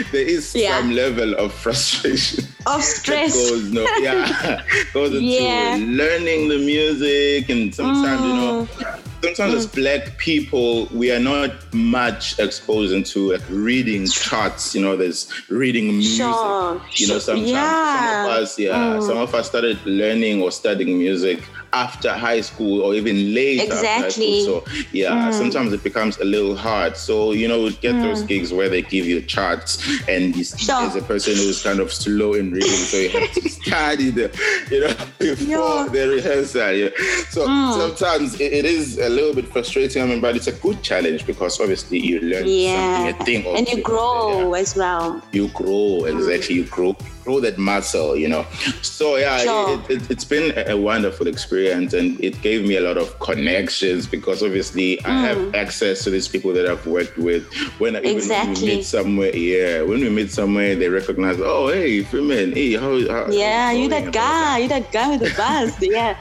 there 0.13 0.23
is 0.23 0.55
yeah. 0.55 0.79
some 0.79 0.93
level 0.93 1.35
of 1.35 1.53
frustration. 1.53 2.48
Of 2.67 2.83
stress. 2.99 3.35
goes, 3.35 3.71
no, 3.71 3.83
yeah, 3.99 4.63
goes 4.93 5.11
into 5.11 5.25
yeah. 5.25 5.77
learning 5.81 6.49
the 6.49 6.59
music 6.59 7.49
and 7.49 7.75
sometimes, 7.75 8.21
mm. 8.21 8.29
you 8.29 8.35
know, 8.35 8.67
mm 8.67 9.05
sometimes 9.23 9.55
mm. 9.55 9.57
as 9.57 9.67
black 9.67 10.17
people 10.19 10.87
we 10.87 11.11
are 11.11 11.19
not 11.19 11.51
much 11.75 12.39
exposed 12.39 12.93
into 12.93 13.33
like 13.33 13.43
reading 13.51 14.07
charts 14.07 14.75
you 14.75 14.81
know 14.81 14.97
there's 14.97 15.31
reading 15.49 15.89
music 15.89 16.25
sure. 16.25 16.81
you 16.93 17.09
know 17.09 17.19
sometimes 17.19 17.51
yeah. 17.51 18.23
some 18.23 18.31
of 18.31 18.43
us 18.43 18.59
yeah 18.59 18.75
mm. 18.75 19.07
some 19.07 19.19
of 19.19 19.35
us 19.35 19.49
started 19.49 19.79
learning 19.85 20.41
or 20.41 20.51
studying 20.51 20.99
music 20.99 21.43
after 21.73 22.13
high 22.13 22.41
school 22.41 22.83
or 22.83 22.95
even 22.95 23.35
later. 23.35 23.65
exactly. 23.65 24.45
So 24.45 24.65
yeah, 24.93 25.31
mm. 25.31 25.33
sometimes 25.33 25.73
it 25.73 25.83
becomes 25.83 26.19
a 26.19 26.25
little 26.25 26.57
hard. 26.57 26.97
So 26.97 27.33
you 27.33 27.49
know, 27.49 27.65
we 27.65 27.71
get 27.77 27.95
mm. 27.95 28.03
those 28.03 28.23
gigs 28.23 28.53
where 28.53 28.69
they 28.69 28.83
give 28.83 29.07
you 29.07 29.23
charts, 29.23 29.79
and 30.09 30.35
you 30.37 30.45
sure. 30.45 30.83
as 30.83 30.97
a 30.97 31.03
person 31.03 31.35
who's 31.35 31.63
kind 31.63 31.81
of 31.81 31.93
slow 31.93 32.35
in 32.35 32.53
reading, 32.53 32.71
so 32.71 32.97
you 32.97 33.11
have 33.11 33.33
to 33.33 33.49
study 33.49 34.11
the, 34.11 34.31
you 34.71 34.81
know, 34.81 34.95
before 35.19 35.47
yeah. 35.47 35.89
the 35.91 36.09
rehearsal. 36.09 36.73
Yeah. 36.73 36.89
So 37.31 37.47
mm. 37.47 37.77
sometimes 37.77 38.41
it, 38.41 38.53
it 38.53 38.65
is 38.65 38.99
a 38.99 39.09
little 39.09 39.35
bit 39.35 39.49
frustrating. 39.49 40.03
I 40.03 40.07
mean, 40.07 40.21
but 40.21 40.37
it's 40.37 40.47
a 40.47 40.53
good 40.53 40.83
challenge 40.83 41.27
because 41.27 41.61
obviously 41.61 41.99
you 41.99 42.21
learn 42.21 42.47
yeah. 42.47 43.13
something, 43.13 43.41
a 43.41 43.43
thing, 43.43 43.57
and 43.57 43.69
you 43.69 43.83
grow 43.83 44.55
yeah. 44.55 44.61
as 44.61 44.77
well. 44.77 45.23
You 45.33 45.49
grow 45.49 46.05
exactly. 46.05 46.57
You 46.57 46.65
grow 46.65 46.97
grow 47.29 47.41
that 47.41 47.59
muscle, 47.59 48.17
you 48.17 48.27
know. 48.27 48.47
So 48.81 49.17
yeah, 49.17 49.39
sure. 49.39 49.85
it, 49.91 50.01
has 50.09 50.23
it, 50.25 50.29
been 50.29 50.47
a 50.67 50.77
wonderful 50.77 51.27
experience, 51.27 51.93
and 51.93 52.19
it 52.25 52.41
gave 52.41 52.67
me 52.67 52.77
a 52.77 52.81
lot 52.81 52.97
of 52.97 53.19
connections 53.21 54.07
because 54.07 54.43
obviously 54.43 54.97
mm. 54.97 55.07
I 55.07 55.21
have 55.29 55.55
access 55.55 56.05
to 56.05 56.11
these 56.11 56.27
people 56.27 56.55
that 56.55 56.67
I've 56.67 56.87
worked 56.87 57.19
with. 57.19 57.45
When 57.79 57.97
exactly. 57.97 58.55
when 58.55 58.63
we 58.63 58.77
meet 58.77 58.85
somewhere, 58.85 59.37
yeah, 59.37 59.83
when 59.83 60.01
we 60.01 60.09
meet 60.09 60.31
somewhere, 60.31 60.75
they 60.75 60.89
recognize, 60.89 61.37
oh 61.39 61.69
hey, 61.69 62.03
Freeman, 62.03 62.53
hey, 62.53 62.73
how, 62.75 62.97
how 63.15 63.31
yeah, 63.31 63.73
you 63.73 63.91
that 63.91 64.11
guy, 64.11 64.59
you 64.59 64.69
that 64.69 64.91
guy 64.91 65.09
with 65.11 65.21
the 65.21 65.35
buzz, 65.37 65.77
yeah. 65.83 66.17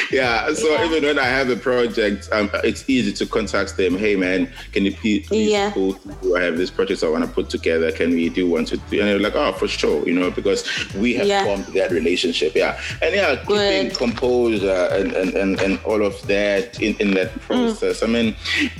yeah. 0.10 0.52
So 0.52 0.66
yeah. 0.66 0.86
even 0.86 1.04
when 1.04 1.18
I 1.20 1.26
have 1.26 1.48
a 1.48 1.56
project, 1.56 2.28
um, 2.32 2.50
it's 2.64 2.82
easy 2.90 3.12
to 3.12 3.24
contact 3.26 3.76
them. 3.76 3.96
Hey 3.96 4.16
man, 4.16 4.50
can 4.72 4.84
you 4.84 4.94
please, 4.94 5.30
yeah. 5.30 5.72
I 6.36 6.40
have 6.42 6.56
this 6.56 6.70
project 6.70 7.04
I 7.04 7.08
want 7.08 7.24
to 7.24 7.30
put 7.30 7.50
together. 7.50 7.92
Can 7.92 8.10
we 8.10 8.28
do 8.30 8.50
one, 8.50 8.64
two, 8.64 8.78
three? 8.88 8.98
And 8.98 9.08
they're 9.08 9.20
like, 9.20 9.36
oh, 9.36 9.52
for 9.52 9.68
sure 9.68 10.07
you 10.08 10.14
know, 10.18 10.30
because 10.30 10.64
we 10.94 11.14
have 11.14 11.26
yeah. 11.26 11.44
formed 11.44 11.66
that 11.66 11.90
relationship. 11.90 12.54
Yeah. 12.54 12.80
And 13.02 13.14
yeah, 13.14 13.36
keeping 13.36 13.90
composed 13.94 14.64
uh, 14.64 14.88
and, 14.92 15.12
and, 15.12 15.34
and, 15.34 15.60
and 15.60 15.78
all 15.84 16.04
of 16.04 16.14
that 16.26 16.80
in, 16.80 16.96
in 16.98 17.12
that 17.12 17.30
mm. 17.32 17.40
process. 17.40 18.00
Mm. 18.00 18.04
I 18.04 18.06
mean, 18.06 18.36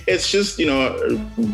it's 0.07 0.31
just, 0.31 0.59
you 0.59 0.67
know, 0.67 0.97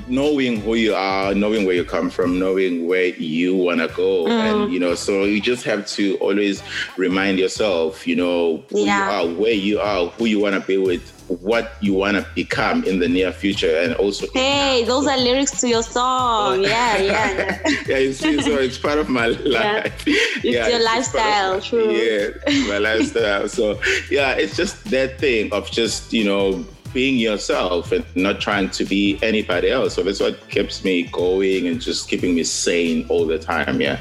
knowing 0.08 0.60
who 0.60 0.74
you 0.74 0.94
are, 0.94 1.34
knowing 1.34 1.66
where 1.66 1.74
you 1.74 1.84
come 1.84 2.10
from, 2.10 2.38
knowing 2.38 2.86
where 2.86 3.06
you 3.06 3.54
want 3.56 3.80
to 3.80 3.88
go. 3.88 4.24
Mm. 4.24 4.30
And, 4.30 4.72
you 4.72 4.78
know, 4.78 4.94
so 4.94 5.24
you 5.24 5.40
just 5.40 5.64
have 5.64 5.86
to 5.88 6.16
always 6.18 6.62
remind 6.96 7.38
yourself, 7.38 8.06
you 8.06 8.16
know, 8.16 8.64
who 8.70 8.84
yeah. 8.84 9.22
you 9.22 9.30
are, 9.30 9.34
where 9.40 9.52
you 9.52 9.80
are, 9.80 10.06
who 10.06 10.26
you 10.26 10.40
want 10.40 10.54
to 10.54 10.60
be 10.60 10.78
with 10.78 11.13
what 11.28 11.72
you 11.80 11.94
want 11.94 12.16
to 12.16 12.26
become 12.34 12.84
in 12.84 12.98
the 12.98 13.08
near 13.08 13.32
future 13.32 13.78
and 13.78 13.94
also 13.94 14.26
hey 14.34 14.84
those 14.84 15.06
are 15.06 15.16
lyrics 15.16 15.60
to 15.60 15.68
your 15.68 15.82
song. 15.82 16.62
Yeah 16.74 16.98
yeah. 16.98 17.68
Yeah 17.86 17.98
you 17.98 18.12
see 18.12 18.40
so 18.42 18.58
it's 18.58 18.78
part 18.78 18.98
of 18.98 19.08
my 19.08 19.28
life. 19.28 19.42
Yeah. 19.42 19.92
it's 20.06 20.44
yeah, 20.44 20.68
your 20.68 20.76
it's 20.76 20.84
lifestyle 20.84 21.60
true. 21.60 21.90
Yeah 21.92 22.28
my 22.68 22.78
lifestyle. 22.78 23.48
So 23.48 23.80
yeah 24.10 24.32
it's 24.32 24.56
just 24.56 24.84
that 24.90 25.18
thing 25.18 25.52
of 25.52 25.70
just 25.70 26.12
you 26.12 26.24
know 26.24 26.64
being 26.92 27.18
yourself 27.18 27.90
and 27.90 28.04
not 28.14 28.40
trying 28.40 28.70
to 28.70 28.84
be 28.84 29.18
anybody 29.20 29.68
else. 29.68 29.94
So 29.94 30.02
that's 30.04 30.20
what 30.20 30.48
keeps 30.48 30.84
me 30.84 31.04
going 31.04 31.66
and 31.66 31.80
just 31.80 32.08
keeping 32.08 32.36
me 32.36 32.44
sane 32.44 33.04
all 33.08 33.26
the 33.26 33.38
time 33.38 33.80
yeah 33.80 33.98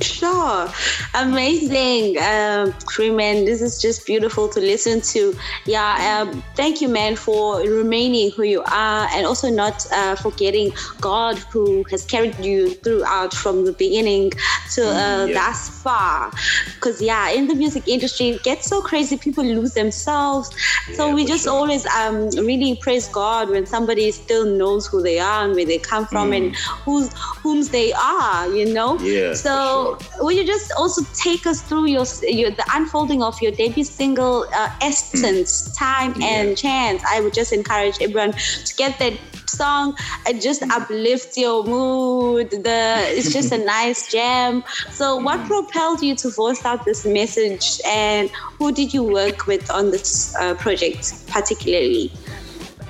Sure. 0.00 0.68
Amazing. 1.14 2.18
Um, 2.18 2.72
Freeman, 2.94 3.44
this 3.44 3.60
is 3.60 3.80
just 3.80 4.06
beautiful 4.06 4.48
to 4.48 4.60
listen 4.60 5.00
to. 5.00 5.36
Yeah, 5.66 6.20
um, 6.22 6.42
thank 6.54 6.80
you, 6.80 6.88
man, 6.88 7.16
for 7.16 7.60
remaining 7.60 8.30
who 8.30 8.44
you 8.44 8.62
are 8.62 9.08
and 9.12 9.26
also 9.26 9.50
not 9.50 9.86
uh, 9.92 10.14
forgetting 10.14 10.72
God 11.00 11.38
who 11.38 11.84
has 11.90 12.04
carried 12.04 12.38
you 12.38 12.74
throughout 12.74 13.34
from 13.34 13.64
the 13.64 13.72
beginning 13.72 14.30
to 14.74 14.86
uh, 14.86 14.94
mm, 14.94 15.28
yeah. 15.28 15.34
thus 15.34 15.68
far. 15.82 16.30
Because, 16.74 17.02
yeah, 17.02 17.30
in 17.30 17.48
the 17.48 17.56
music 17.56 17.88
industry, 17.88 18.28
it 18.30 18.42
gets 18.44 18.66
so 18.66 18.80
crazy. 18.80 19.16
People 19.16 19.44
lose 19.44 19.74
themselves. 19.74 20.50
So 20.94 21.08
yeah, 21.08 21.14
we 21.14 21.24
just 21.24 21.44
sure. 21.44 21.54
always 21.54 21.86
um, 21.86 22.28
really 22.46 22.76
praise 22.80 23.08
God 23.08 23.50
when 23.50 23.66
somebody 23.66 24.12
still 24.12 24.46
knows 24.46 24.86
who 24.86 25.02
they 25.02 25.18
are 25.18 25.44
and 25.44 25.54
where 25.54 25.66
they 25.66 25.78
come 25.78 26.06
from 26.06 26.30
mm. 26.30 26.36
and 26.36 26.56
who's 26.84 27.12
whom 27.42 27.64
they 27.64 27.92
are, 27.94 28.48
you 28.54 28.72
know? 28.72 28.96
Yeah. 29.00 29.34
So, 29.34 29.87
will 30.20 30.32
you 30.32 30.44
just 30.44 30.72
also 30.76 31.02
take 31.14 31.46
us 31.46 31.62
through 31.62 31.86
your, 31.86 32.04
your 32.22 32.50
the 32.50 32.64
unfolding 32.74 33.22
of 33.22 33.40
your 33.40 33.52
debut 33.52 33.84
single, 33.84 34.46
uh, 34.54 34.70
Essence, 34.82 35.72
Time 35.78 36.14
yeah. 36.16 36.26
and 36.26 36.56
Chance? 36.56 37.02
I 37.08 37.20
would 37.20 37.34
just 37.34 37.52
encourage 37.52 37.96
everyone 38.00 38.32
to 38.32 38.74
get 38.76 38.98
that 38.98 39.14
song 39.46 39.96
and 40.26 40.40
just 40.40 40.62
uplift 40.62 41.36
your 41.36 41.64
mood. 41.64 42.50
The 42.50 43.04
it's 43.16 43.32
just 43.32 43.52
a 43.52 43.58
nice 43.76 44.10
jam. 44.10 44.64
So, 44.90 45.16
what 45.16 45.44
propelled 45.46 46.02
you 46.02 46.14
to 46.16 46.30
voice 46.30 46.64
out 46.64 46.84
this 46.84 47.04
message, 47.04 47.80
and 47.86 48.30
who 48.30 48.72
did 48.72 48.92
you 48.92 49.02
work 49.02 49.46
with 49.46 49.70
on 49.70 49.90
this 49.90 50.34
uh, 50.36 50.54
project 50.54 51.26
particularly? 51.28 52.12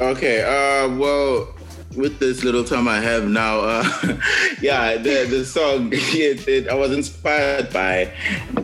Okay. 0.00 0.42
Uh, 0.42 0.96
well 0.96 1.48
with 1.98 2.18
this 2.20 2.44
little 2.44 2.64
time 2.64 2.86
I 2.86 3.00
have 3.00 3.28
now, 3.28 3.60
uh, 3.60 3.84
yeah, 4.62 4.96
the 4.96 5.26
the 5.28 5.44
song, 5.44 5.90
it, 5.92 6.46
it, 6.46 6.68
I 6.68 6.74
was 6.74 6.92
inspired 6.92 7.72
by 7.72 8.12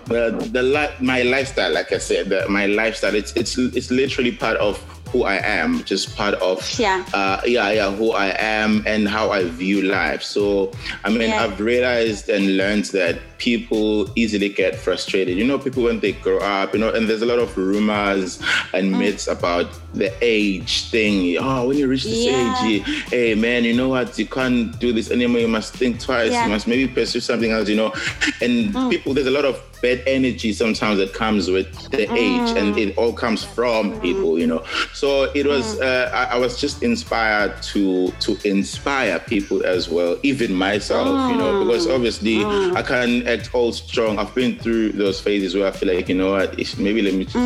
the 0.07 0.31
the 0.53 0.94
my 1.01 1.23
lifestyle. 1.23 1.73
Like 1.73 1.92
I 1.92 1.99
said, 1.99 2.29
the, 2.31 2.49
my 2.49 2.66
lifestyle. 2.66 3.14
It's 3.14 3.33
it's 3.33 3.59
it's 3.59 3.90
literally 3.90 4.33
part 4.33 4.57
of 4.59 4.79
who 5.14 5.22
I 5.22 5.37
am, 5.37 5.85
just 5.85 6.16
part 6.16 6.35
of 6.42 6.59
yeah, 6.77 7.07
uh, 7.14 7.40
yeah, 7.46 7.70
yeah, 7.70 7.94
who 7.94 8.11
I 8.11 8.35
am 8.37 8.83
and 8.85 9.09
how 9.09 9.31
I 9.31 9.44
view 9.44 9.83
life. 9.83 10.24
So 10.24 10.72
I 11.05 11.11
mean, 11.11 11.31
yeah. 11.31 11.44
I've 11.44 11.61
realized 11.61 12.29
and 12.29 12.57
learned 12.57 12.87
that 12.87 13.20
people 13.38 14.11
easily 14.18 14.48
get 14.48 14.74
frustrated. 14.74 15.38
You 15.38 15.46
know, 15.46 15.57
people 15.57 15.85
when 15.85 16.00
they 16.00 16.12
grow 16.12 16.38
up, 16.38 16.74
you 16.74 16.81
know, 16.81 16.90
and 16.92 17.09
there's 17.09 17.22
a 17.22 17.27
lot 17.27 17.38
of 17.38 17.57
rumors 17.57 18.42
and 18.72 18.92
mm. 18.92 18.98
myths 18.98 19.29
about 19.29 19.68
the 19.94 20.12
age 20.20 20.90
thing. 20.90 21.37
Oh, 21.38 21.68
when 21.68 21.79
you 21.79 21.87
reach 21.87 22.03
this 22.03 22.24
yeah. 22.24 22.64
age, 22.64 22.83
hey 23.11 23.37
man, 23.37 23.62
you 23.62 23.74
know 23.77 23.88
what? 23.88 24.18
You 24.18 24.27
can't 24.27 24.77
do 24.81 24.92
this 24.92 25.12
anymore. 25.12 25.40
You 25.40 25.48
must 25.48 25.77
think 25.77 26.00
twice. 26.00 26.33
Yeah. 26.33 26.46
You 26.46 26.50
must 26.50 26.66
maybe 26.66 26.88
pursue 26.88 27.20
something 27.20 27.53
else. 27.53 27.68
You 27.68 27.77
know, 27.77 27.94
and 28.42 28.74
mm. 28.74 28.90
people, 28.90 29.14
there's 29.14 29.29
a 29.29 29.37
lot 29.38 29.44
of 29.44 29.62
bad 29.85 30.03
energy 30.07 30.51
sometimes 30.55 30.97
that 30.97 31.12
comes 31.12 31.51
with 31.51 31.70
the 31.90 32.07
mm. 32.07 32.16
age, 32.16 32.57
and 32.57 32.79
it 32.79 32.97
all 32.97 33.12
comes 33.12 33.44
from 33.44 33.92
mm. 33.92 34.01
people. 34.01 34.38
You 34.38 34.47
know, 34.47 34.64
so 34.94 35.25
it 35.35 35.47
was. 35.47 35.77
Mm. 35.77 35.83
Uh, 35.85 36.11
I, 36.20 36.25
I, 36.35 36.38
was 36.38 36.59
just 36.59 36.83
inspired 36.83 37.62
to 37.75 38.11
to 38.25 38.31
inspire 38.49 39.18
people 39.18 39.64
as 39.64 39.90
well, 39.90 40.16
even 40.23 40.55
myself. 40.55 41.31
You 41.31 41.37
know, 41.37 41.64
because 41.64 41.87
mm. 41.87 41.94
obviously 41.94 42.37
mm. 42.37 42.75
I 42.75 42.83
can't 42.83 43.27
act 43.29 43.55
all 43.55 43.73
strong. 43.73 44.18
I've 44.18 44.35
been 44.35 44.59
through 44.59 44.92
those 44.92 45.20
phases 45.20 45.55
where 45.55 45.66
I 45.66 45.73
feel 45.73 45.94
like 45.94 46.09
you 46.09 46.14
know 46.14 46.33
what, 46.33 46.57
maybe 46.79 47.03
let 47.03 47.14
me 47.14 47.25
just 47.27 47.37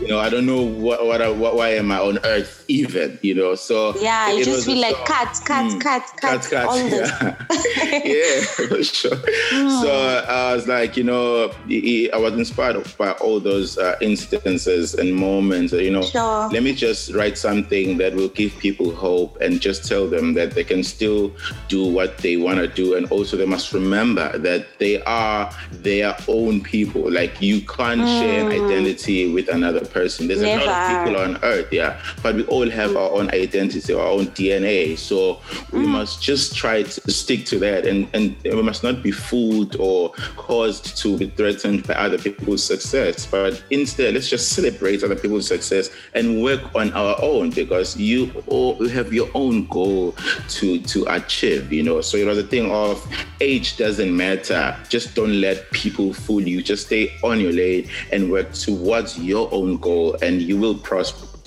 you 0.00 0.06
know, 0.06 0.18
I 0.18 0.28
don't 0.28 0.46
know 0.46 0.62
what 0.62 1.06
what, 1.06 1.20
I, 1.20 1.28
what 1.28 1.56
why 1.56 1.70
am 1.70 1.90
I 1.90 1.98
on 1.98 2.18
earth 2.24 2.64
even, 2.68 3.18
you 3.22 3.34
know. 3.34 3.54
So 3.54 3.98
yeah, 3.98 4.30
you 4.32 4.44
just 4.44 4.66
feel 4.66 4.80
like 4.80 4.96
cut, 5.04 5.28
cut, 5.44 5.66
mm, 5.66 5.80
cut, 5.80 6.02
cut, 6.16 6.42
cut, 6.42 6.68
cut, 6.68 7.36
yeah, 7.50 8.02
yeah, 8.04 8.40
for 8.42 8.82
sure. 8.82 9.16
Mm. 9.16 9.82
So 9.82 10.24
I 10.28 10.54
was 10.54 10.68
like, 10.68 10.96
you 10.96 11.04
know, 11.04 11.50
I 11.68 12.16
was 12.16 12.34
inspired 12.34 12.96
by 12.96 13.12
all 13.12 13.40
those 13.40 13.76
uh, 13.78 13.96
instances 14.00 14.94
and 14.94 15.14
moments. 15.14 15.72
You 15.72 15.90
know, 15.90 16.02
sure. 16.02 16.48
let 16.50 16.62
me 16.62 16.74
just 16.74 17.12
write 17.14 17.36
something 17.36 17.98
that 17.98 18.14
will 18.14 18.28
give 18.28 18.56
people 18.58 18.94
hope 18.94 19.36
and 19.40 19.60
just 19.60 19.88
tell 19.88 20.08
them 20.08 20.34
that 20.34 20.52
they 20.52 20.64
can 20.64 20.84
still 20.84 21.32
do 21.68 21.84
what 21.84 22.18
they 22.18 22.36
want 22.36 22.58
to 22.58 22.68
do, 22.68 22.94
and 22.94 23.10
also 23.10 23.36
they 23.36 23.46
must 23.46 23.72
remember 23.72 24.38
that 24.38 24.78
they 24.78 25.02
are 25.02 25.52
their 25.72 26.16
own 26.28 26.62
people. 26.62 27.10
Like 27.10 27.42
you 27.42 27.62
can't 27.62 28.02
mm. 28.02 28.20
share 28.20 28.48
an 28.48 28.52
identity 28.52 29.32
with 29.32 29.48
another 29.48 29.87
person. 29.90 30.28
There's 30.28 30.40
Never. 30.40 30.62
a 30.62 30.66
lot 30.66 30.90
of 30.92 31.06
people 31.06 31.20
on 31.22 31.38
earth, 31.42 31.72
yeah, 31.72 32.00
but 32.22 32.34
we 32.34 32.44
all 32.46 32.68
have 32.68 32.96
our 32.96 33.10
own 33.10 33.30
identity, 33.30 33.92
our 33.92 34.06
own 34.06 34.26
DNA. 34.28 34.98
So 34.98 35.40
we 35.72 35.80
mm. 35.80 35.88
must 35.88 36.22
just 36.22 36.56
try 36.56 36.82
to 36.82 37.10
stick 37.10 37.44
to 37.46 37.58
that, 37.60 37.86
and 37.86 38.08
and 38.14 38.36
we 38.44 38.62
must 38.62 38.82
not 38.82 39.02
be 39.02 39.10
fooled 39.10 39.76
or 39.76 40.10
caused 40.36 40.96
to 40.98 41.16
be 41.18 41.28
threatened 41.30 41.86
by 41.86 41.94
other 41.94 42.18
people's 42.18 42.62
success. 42.62 43.26
But 43.26 43.62
instead, 43.70 44.14
let's 44.14 44.28
just 44.28 44.52
celebrate 44.52 45.02
other 45.02 45.16
people's 45.16 45.46
success 45.48 45.90
and 46.14 46.42
work 46.42 46.60
on 46.74 46.92
our 46.92 47.16
own 47.22 47.50
because 47.50 47.96
you 47.96 48.30
all 48.46 48.88
have 48.88 49.12
your 49.12 49.28
own 49.34 49.66
goal 49.66 50.14
to 50.48 50.80
to 50.80 51.04
achieve. 51.08 51.72
You 51.72 51.82
know, 51.82 52.00
so 52.00 52.16
it 52.16 52.26
was 52.26 52.38
a 52.38 52.42
thing 52.42 52.70
of 52.70 53.04
age 53.40 53.76
doesn't 53.76 54.14
matter. 54.16 54.76
Just 54.88 55.14
don't 55.14 55.40
let 55.40 55.70
people 55.70 56.12
fool 56.12 56.42
you. 56.42 56.62
Just 56.62 56.86
stay 56.86 57.16
on 57.22 57.40
your 57.40 57.52
lane 57.52 57.88
and 58.12 58.30
work 58.30 58.52
towards 58.52 59.18
your 59.18 59.48
own 59.52 59.77
goal 59.80 60.16
and 60.22 60.42
you 60.42 60.56
will 60.56 60.76
prosper. 60.76 61.37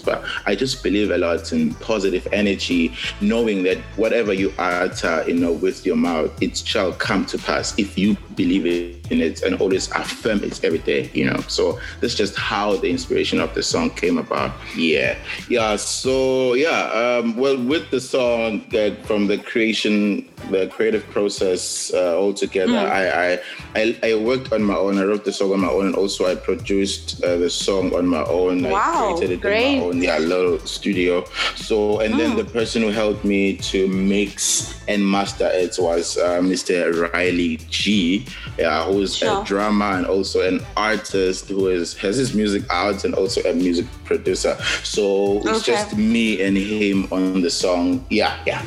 I 0.45 0.55
just 0.55 0.83
believe 0.83 1.11
a 1.11 1.17
lot 1.17 1.51
in 1.51 1.73
positive 1.75 2.27
energy, 2.31 2.93
knowing 3.19 3.63
that 3.63 3.77
whatever 3.95 4.33
you 4.33 4.53
utter, 4.57 5.23
you 5.27 5.35
know, 5.35 5.51
with 5.51 5.85
your 5.85 5.95
mouth, 5.95 6.31
it 6.41 6.57
shall 6.57 6.93
come 6.93 7.25
to 7.27 7.37
pass 7.37 7.77
if 7.77 7.97
you 7.97 8.17
believe 8.35 9.01
in 9.11 9.21
it 9.21 9.41
and 9.43 9.59
always 9.61 9.89
affirm 9.91 10.43
it 10.43 10.63
every 10.63 10.79
day, 10.79 11.09
you 11.13 11.25
know. 11.25 11.39
So 11.47 11.79
that's 11.99 12.15
just 12.15 12.35
how 12.37 12.77
the 12.77 12.89
inspiration 12.89 13.39
of 13.39 13.53
the 13.53 13.63
song 13.63 13.89
came 13.91 14.17
about. 14.17 14.51
Yeah, 14.75 15.17
yeah. 15.49 15.75
So 15.75 16.53
yeah, 16.53 17.19
um, 17.19 17.35
well, 17.35 17.61
with 17.61 17.89
the 17.91 18.01
song 18.01 18.63
uh, 18.73 18.95
from 19.03 19.27
the 19.27 19.37
creation, 19.37 20.27
the 20.49 20.67
creative 20.67 21.05
process 21.09 21.93
uh, 21.93 22.17
altogether, 22.17 22.73
mm. 22.73 22.89
I, 22.89 23.33
I, 23.33 23.39
I 23.75 24.11
I 24.11 24.15
worked 24.15 24.51
on 24.51 24.63
my 24.63 24.75
own. 24.75 24.97
I 24.97 25.03
wrote 25.03 25.25
the 25.25 25.33
song 25.33 25.53
on 25.53 25.59
my 25.59 25.69
own, 25.69 25.87
and 25.87 25.95
also 25.95 26.25
I 26.25 26.35
produced 26.35 27.23
uh, 27.23 27.37
the 27.37 27.49
song 27.49 27.93
on 27.93 28.07
my 28.07 28.23
own. 28.23 28.63
Wow, 28.63 28.79
I 28.79 29.17
created 29.17 29.31
it 29.31 29.41
great. 29.41 29.75
in 29.75 29.79
my 29.79 29.85
own 29.85 29.90
yeah, 29.93 30.17
little 30.17 30.59
studio. 30.59 31.25
So 31.55 31.99
and 31.99 32.13
mm. 32.13 32.17
then 32.17 32.35
the 32.35 32.45
person 32.45 32.81
who 32.81 32.89
helped 32.89 33.25
me 33.25 33.57
to 33.57 33.87
mix 33.87 34.81
and 34.87 35.09
master 35.09 35.49
it 35.51 35.75
was 35.79 36.17
uh, 36.17 36.39
Mr. 36.39 37.11
Riley 37.13 37.57
G 37.69 38.25
yeah, 38.57 38.85
who's 38.85 39.15
sure. 39.15 39.41
a 39.41 39.45
drummer 39.45 39.97
and 39.97 40.05
also 40.05 40.47
an 40.47 40.61
artist 40.77 41.49
who 41.49 41.67
is 41.67 41.95
has 41.97 42.17
his 42.17 42.33
music 42.33 42.63
out 42.69 43.03
and 43.05 43.15
also 43.15 43.41
a 43.41 43.53
music 43.53 43.85
producer. 44.03 44.55
So 44.83 45.39
it's 45.39 45.67
okay. 45.67 45.73
just 45.73 45.97
me 45.97 46.41
and 46.41 46.57
him 46.57 47.07
on 47.11 47.41
the 47.41 47.49
song. 47.49 48.05
Yeah, 48.09 48.37
yeah. 48.45 48.63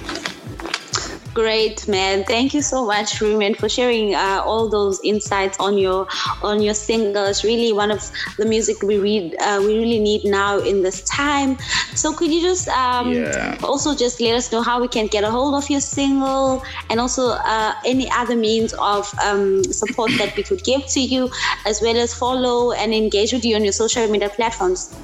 Great, 1.34 1.88
man. 1.88 2.22
Thank 2.22 2.54
you 2.54 2.62
so 2.62 2.86
much, 2.86 3.18
Freeman, 3.18 3.56
for 3.56 3.68
sharing 3.68 4.14
uh, 4.14 4.40
all 4.46 4.68
those 4.68 5.00
insights 5.02 5.58
on 5.58 5.76
your 5.76 6.06
on 6.44 6.62
your 6.62 6.74
singles. 6.74 7.42
Really, 7.42 7.72
one 7.72 7.90
of 7.90 8.08
the 8.38 8.46
music 8.46 8.80
we 8.84 8.98
read 8.98 9.34
uh, 9.40 9.58
we 9.58 9.76
really 9.76 9.98
need 9.98 10.24
now 10.24 10.58
in 10.58 10.82
this 10.82 11.02
time. 11.02 11.58
So, 11.96 12.12
could 12.12 12.30
you 12.30 12.40
just 12.40 12.68
um, 12.68 13.12
yeah. 13.12 13.58
also 13.64 13.96
just 13.96 14.20
let 14.20 14.36
us 14.36 14.52
know 14.52 14.62
how 14.62 14.80
we 14.80 14.86
can 14.86 15.08
get 15.08 15.24
a 15.24 15.30
hold 15.30 15.54
of 15.56 15.68
your 15.68 15.80
single 15.80 16.62
and 16.88 17.00
also 17.00 17.30
uh, 17.30 17.74
any 17.84 18.08
other 18.12 18.36
means 18.36 18.72
of 18.74 19.12
um, 19.18 19.64
support 19.64 20.12
that 20.18 20.36
we 20.36 20.44
could 20.44 20.62
give 20.62 20.86
to 20.86 21.00
you, 21.00 21.30
as 21.66 21.82
well 21.82 21.96
as 21.96 22.14
follow 22.14 22.70
and 22.70 22.94
engage 22.94 23.32
with 23.32 23.44
you 23.44 23.56
on 23.56 23.64
your 23.64 23.72
social 23.72 24.06
media 24.06 24.28
platforms. 24.28 24.94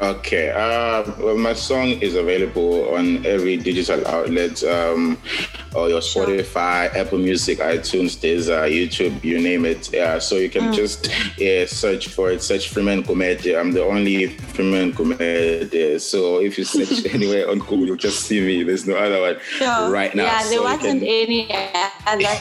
Okay. 0.00 0.50
Uh, 0.50 1.04
well, 1.18 1.36
my 1.36 1.52
song 1.52 1.88
is 1.88 2.14
available 2.14 2.94
on 2.94 3.24
every 3.26 3.58
digital 3.58 4.06
outlet, 4.06 4.64
um, 4.64 5.18
or 5.74 5.90
your 5.90 6.00
Spotify, 6.00 6.94
Apple 6.94 7.18
Music, 7.18 7.58
iTunes, 7.58 8.16
Deezer, 8.16 8.70
YouTube, 8.70 9.22
you 9.22 9.38
name 9.38 9.66
it. 9.66 9.92
Yeah. 9.92 10.18
So 10.18 10.36
you 10.36 10.48
can 10.48 10.72
mm. 10.72 10.74
just 10.74 11.10
yeah, 11.38 11.66
search 11.66 12.08
for 12.08 12.30
it. 12.30 12.42
Search 12.42 12.70
Freeman 12.70 13.02
Gumede. 13.02 13.58
I'm 13.58 13.72
the 13.72 13.84
only 13.84 14.28
Freeman 14.28 14.92
Gumede. 14.92 16.00
So 16.00 16.40
if 16.40 16.56
you 16.56 16.64
search 16.64 17.04
anywhere 17.14 17.50
on 17.50 17.58
Google, 17.58 17.86
you'll 17.86 17.96
just 17.96 18.22
see 18.22 18.40
me. 18.40 18.62
There's 18.62 18.86
no 18.86 18.96
other 18.96 19.20
one 19.20 19.36
sure. 19.40 19.90
right 19.90 20.14
now. 20.14 20.24
Yeah, 20.24 20.42
there 20.44 20.58
so 20.58 20.62
wasn't 20.62 21.00
can... 21.00 21.08
any 21.08 21.48
other. 22.06 22.40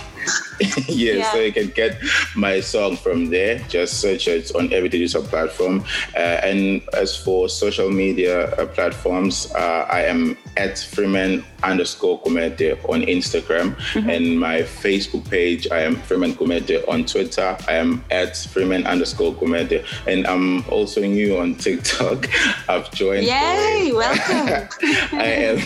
yeah, 0.87 1.13
yeah, 1.13 1.31
so 1.31 1.39
you 1.39 1.51
can 1.51 1.67
get 1.69 1.97
my 2.35 2.59
song 2.59 2.97
from 2.97 3.29
there. 3.29 3.59
Just 3.69 4.01
search 4.01 4.27
it 4.27 4.53
on 4.55 4.71
every 4.73 4.89
digital 4.89 5.23
platform. 5.23 5.83
Uh, 6.15 6.39
and 6.43 6.81
as 6.93 7.15
for 7.15 7.49
social 7.49 7.89
media 7.89 8.51
uh, 8.55 8.65
platforms, 8.67 9.51
uh, 9.55 9.87
I 9.89 10.03
am 10.03 10.37
at 10.57 10.77
Freeman 10.79 11.45
underscore 11.63 12.21
Gumede 12.21 12.77
on 12.89 13.01
Instagram 13.01 13.75
mm-hmm. 13.75 14.09
and 14.09 14.39
my 14.39 14.61
Facebook 14.61 15.29
page. 15.29 15.67
I 15.71 15.79
am 15.81 15.95
Freeman 15.95 16.33
Gumede 16.33 16.87
on 16.87 17.05
Twitter. 17.05 17.57
I 17.67 17.73
am 17.73 18.03
at 18.11 18.37
Freeman 18.37 18.85
underscore 18.85 19.33
Gumede 19.33 19.85
and 20.07 20.25
I'm 20.27 20.67
also 20.69 21.01
new 21.01 21.37
on 21.37 21.55
TikTok. 21.55 22.29
I've 22.69 22.91
joined. 22.91 23.25
Yay! 23.25 23.91
welcome. 23.93 24.69
I 25.19 25.25
am 25.25 25.57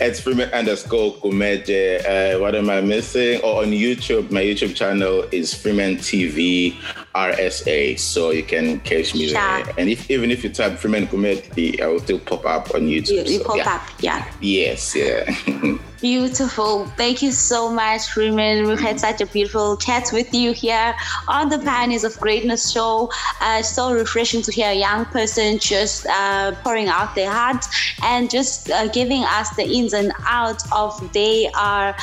at 0.00 0.16
Freeman 0.16 0.50
underscore 0.52 1.14
Gumede. 1.16 2.04
Uh, 2.04 2.40
what 2.40 2.54
am 2.54 2.70
I 2.70 2.80
missing? 2.80 3.40
Or 3.40 3.56
oh, 3.56 3.62
on 3.62 3.68
YouTube, 3.68 4.30
my 4.30 4.42
YouTube 4.42 4.74
channel 4.74 5.24
is 5.32 5.54
Freeman 5.54 5.96
TV 5.96 6.76
RSA, 7.14 7.98
so 7.98 8.30
you 8.30 8.42
can 8.42 8.80
catch 8.80 9.14
me 9.14 9.32
there. 9.32 9.64
And 9.76 9.88
if 9.90 10.10
even 10.10 10.30
if 10.30 10.42
you 10.42 10.50
type 10.50 10.78
Freeman 10.78 11.06
Gumede, 11.06 11.80
I 11.80 11.86
will 11.86 12.00
still 12.00 12.18
pop 12.18 12.46
up 12.46 12.74
on 12.74 12.82
YouTube. 12.82 13.26
You, 13.26 13.34
you 13.34 13.38
so, 13.38 13.44
pop 13.44 13.56
yeah. 13.56 13.74
up, 13.74 13.82
yeah. 14.00 14.32
Yes, 14.40 14.96
yeah. 14.96 15.78
Beautiful. 16.02 16.86
Thank 16.96 17.22
you 17.22 17.30
so 17.30 17.70
much, 17.70 18.08
Freeman. 18.08 18.66
We've 18.66 18.80
had 18.80 18.98
such 18.98 19.20
a 19.20 19.26
beautiful 19.26 19.76
chat 19.76 20.10
with 20.12 20.34
you 20.34 20.50
here 20.50 20.96
on 21.28 21.48
the 21.48 21.60
Pioneers 21.60 22.02
of 22.02 22.18
Greatness 22.18 22.72
show. 22.72 23.08
Uh, 23.40 23.62
so 23.62 23.94
refreshing 23.94 24.42
to 24.42 24.50
hear 24.50 24.70
a 24.70 24.74
young 24.74 25.04
person 25.04 25.60
just 25.60 26.04
uh, 26.06 26.56
pouring 26.64 26.88
out 26.88 27.14
their 27.14 27.30
heart 27.30 27.64
and 28.02 28.28
just 28.28 28.68
uh, 28.68 28.88
giving 28.88 29.22
us 29.22 29.50
the 29.50 29.62
ins 29.62 29.92
and 29.92 30.12
outs 30.26 30.66
of 30.72 30.98
their 31.12 31.94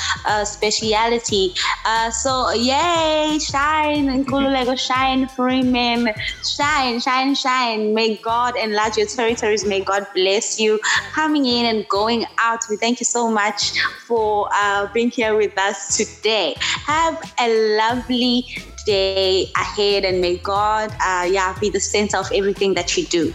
speciality. 0.45 1.53
Uh, 1.85 2.09
so, 2.09 2.51
yay, 2.51 3.37
shine, 3.37 4.23
Nkululeko, 4.23 4.79
shine, 4.79 5.27
Freeman, 5.27 6.07
shine, 6.45 7.01
shine, 7.01 7.35
shine. 7.35 7.93
May 7.93 8.15
God 8.15 8.55
enlarge 8.55 8.95
your 8.95 9.07
territories. 9.07 9.65
May 9.65 9.81
God 9.81 10.07
bless 10.15 10.57
you 10.57 10.79
coming 11.11 11.45
in 11.45 11.65
and 11.65 11.85
going 11.89 12.25
out. 12.37 12.61
We 12.69 12.77
thank 12.77 13.01
you 13.01 13.05
so 13.05 13.29
much 13.29 13.73
for 14.07 14.49
uh, 14.53 14.87
being 14.93 15.09
here 15.09 15.35
with 15.35 15.57
us 15.57 15.97
today. 15.97 16.55
Have 16.59 17.33
a 17.39 17.77
lovely 17.77 18.45
day 18.85 19.51
ahead, 19.55 20.05
and 20.05 20.21
may 20.21 20.37
God, 20.37 20.91
uh, 21.05 21.27
yeah, 21.29 21.55
be 21.59 21.69
the 21.69 21.79
center 21.79 22.17
of 22.17 22.27
everything 22.33 22.73
that 22.75 22.97
you 22.97 23.05
do. 23.05 23.33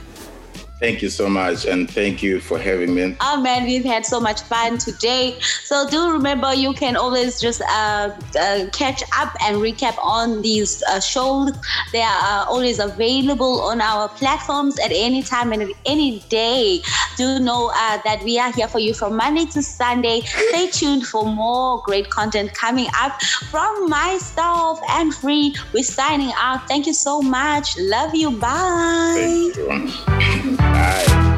Thank 0.81 1.03
you 1.03 1.09
so 1.09 1.29
much, 1.29 1.67
and 1.67 1.89
thank 1.89 2.21
you 2.21 2.41
for 2.41 2.59
having 2.59 2.95
me. 2.95 3.17
Oh 3.21 3.41
man, 3.41 3.65
we've 3.65 3.85
had 3.85 4.05
so 4.05 4.19
much 4.19 4.43
fun 4.43 4.77
today. 4.77 5.39
So 5.41 5.89
do 5.89 6.11
remember, 6.11 6.53
you 6.53 6.73
can 6.73 6.97
always 6.97 7.41
just 7.41 7.63
uh, 7.63 8.11
uh, 8.39 8.67
catch 8.73 9.03
up 9.17 9.33
and 9.41 9.59
recap 9.59 9.97
on 10.03 10.43
these 10.43 10.83
uh, 10.91 10.99
shows. 10.99 11.53
They 11.93 12.03
are 12.03 12.45
always 12.47 12.81
available 12.81 13.61
on 13.63 13.81
our 13.81 14.09
platforms 14.09 14.79
at 14.81 14.91
any 14.93 15.23
time 15.23 15.53
and 15.53 15.73
any 15.87 16.19
day. 16.29 16.83
Do 17.17 17.39
know 17.39 17.71
uh, 17.73 18.01
that 18.05 18.25
we 18.25 18.41
are 18.41 18.53
here 18.53 18.67
for 18.67 18.81
you 18.81 18.95
from 18.95 19.17
Monday 19.17 19.47
to 19.47 19.63
Sunday. 19.63 20.23
Stay 20.23 20.67
tuned 20.71 21.07
for 21.07 21.25
more 21.25 21.83
great 21.85 22.11
content 22.11 22.53
coming 22.53 22.89
up 23.01 23.23
from 23.23 23.89
myself 23.89 24.81
and 24.91 25.15
Free. 25.15 25.55
We're 25.73 25.85
signing 25.85 26.33
out. 26.37 26.67
Thank 26.67 26.87
you 26.87 26.95
so 26.95 27.23
much. 27.23 27.79
Love 27.79 28.15
you. 28.15 28.33
Bye. 28.33 29.53
Bye. 30.73 31.34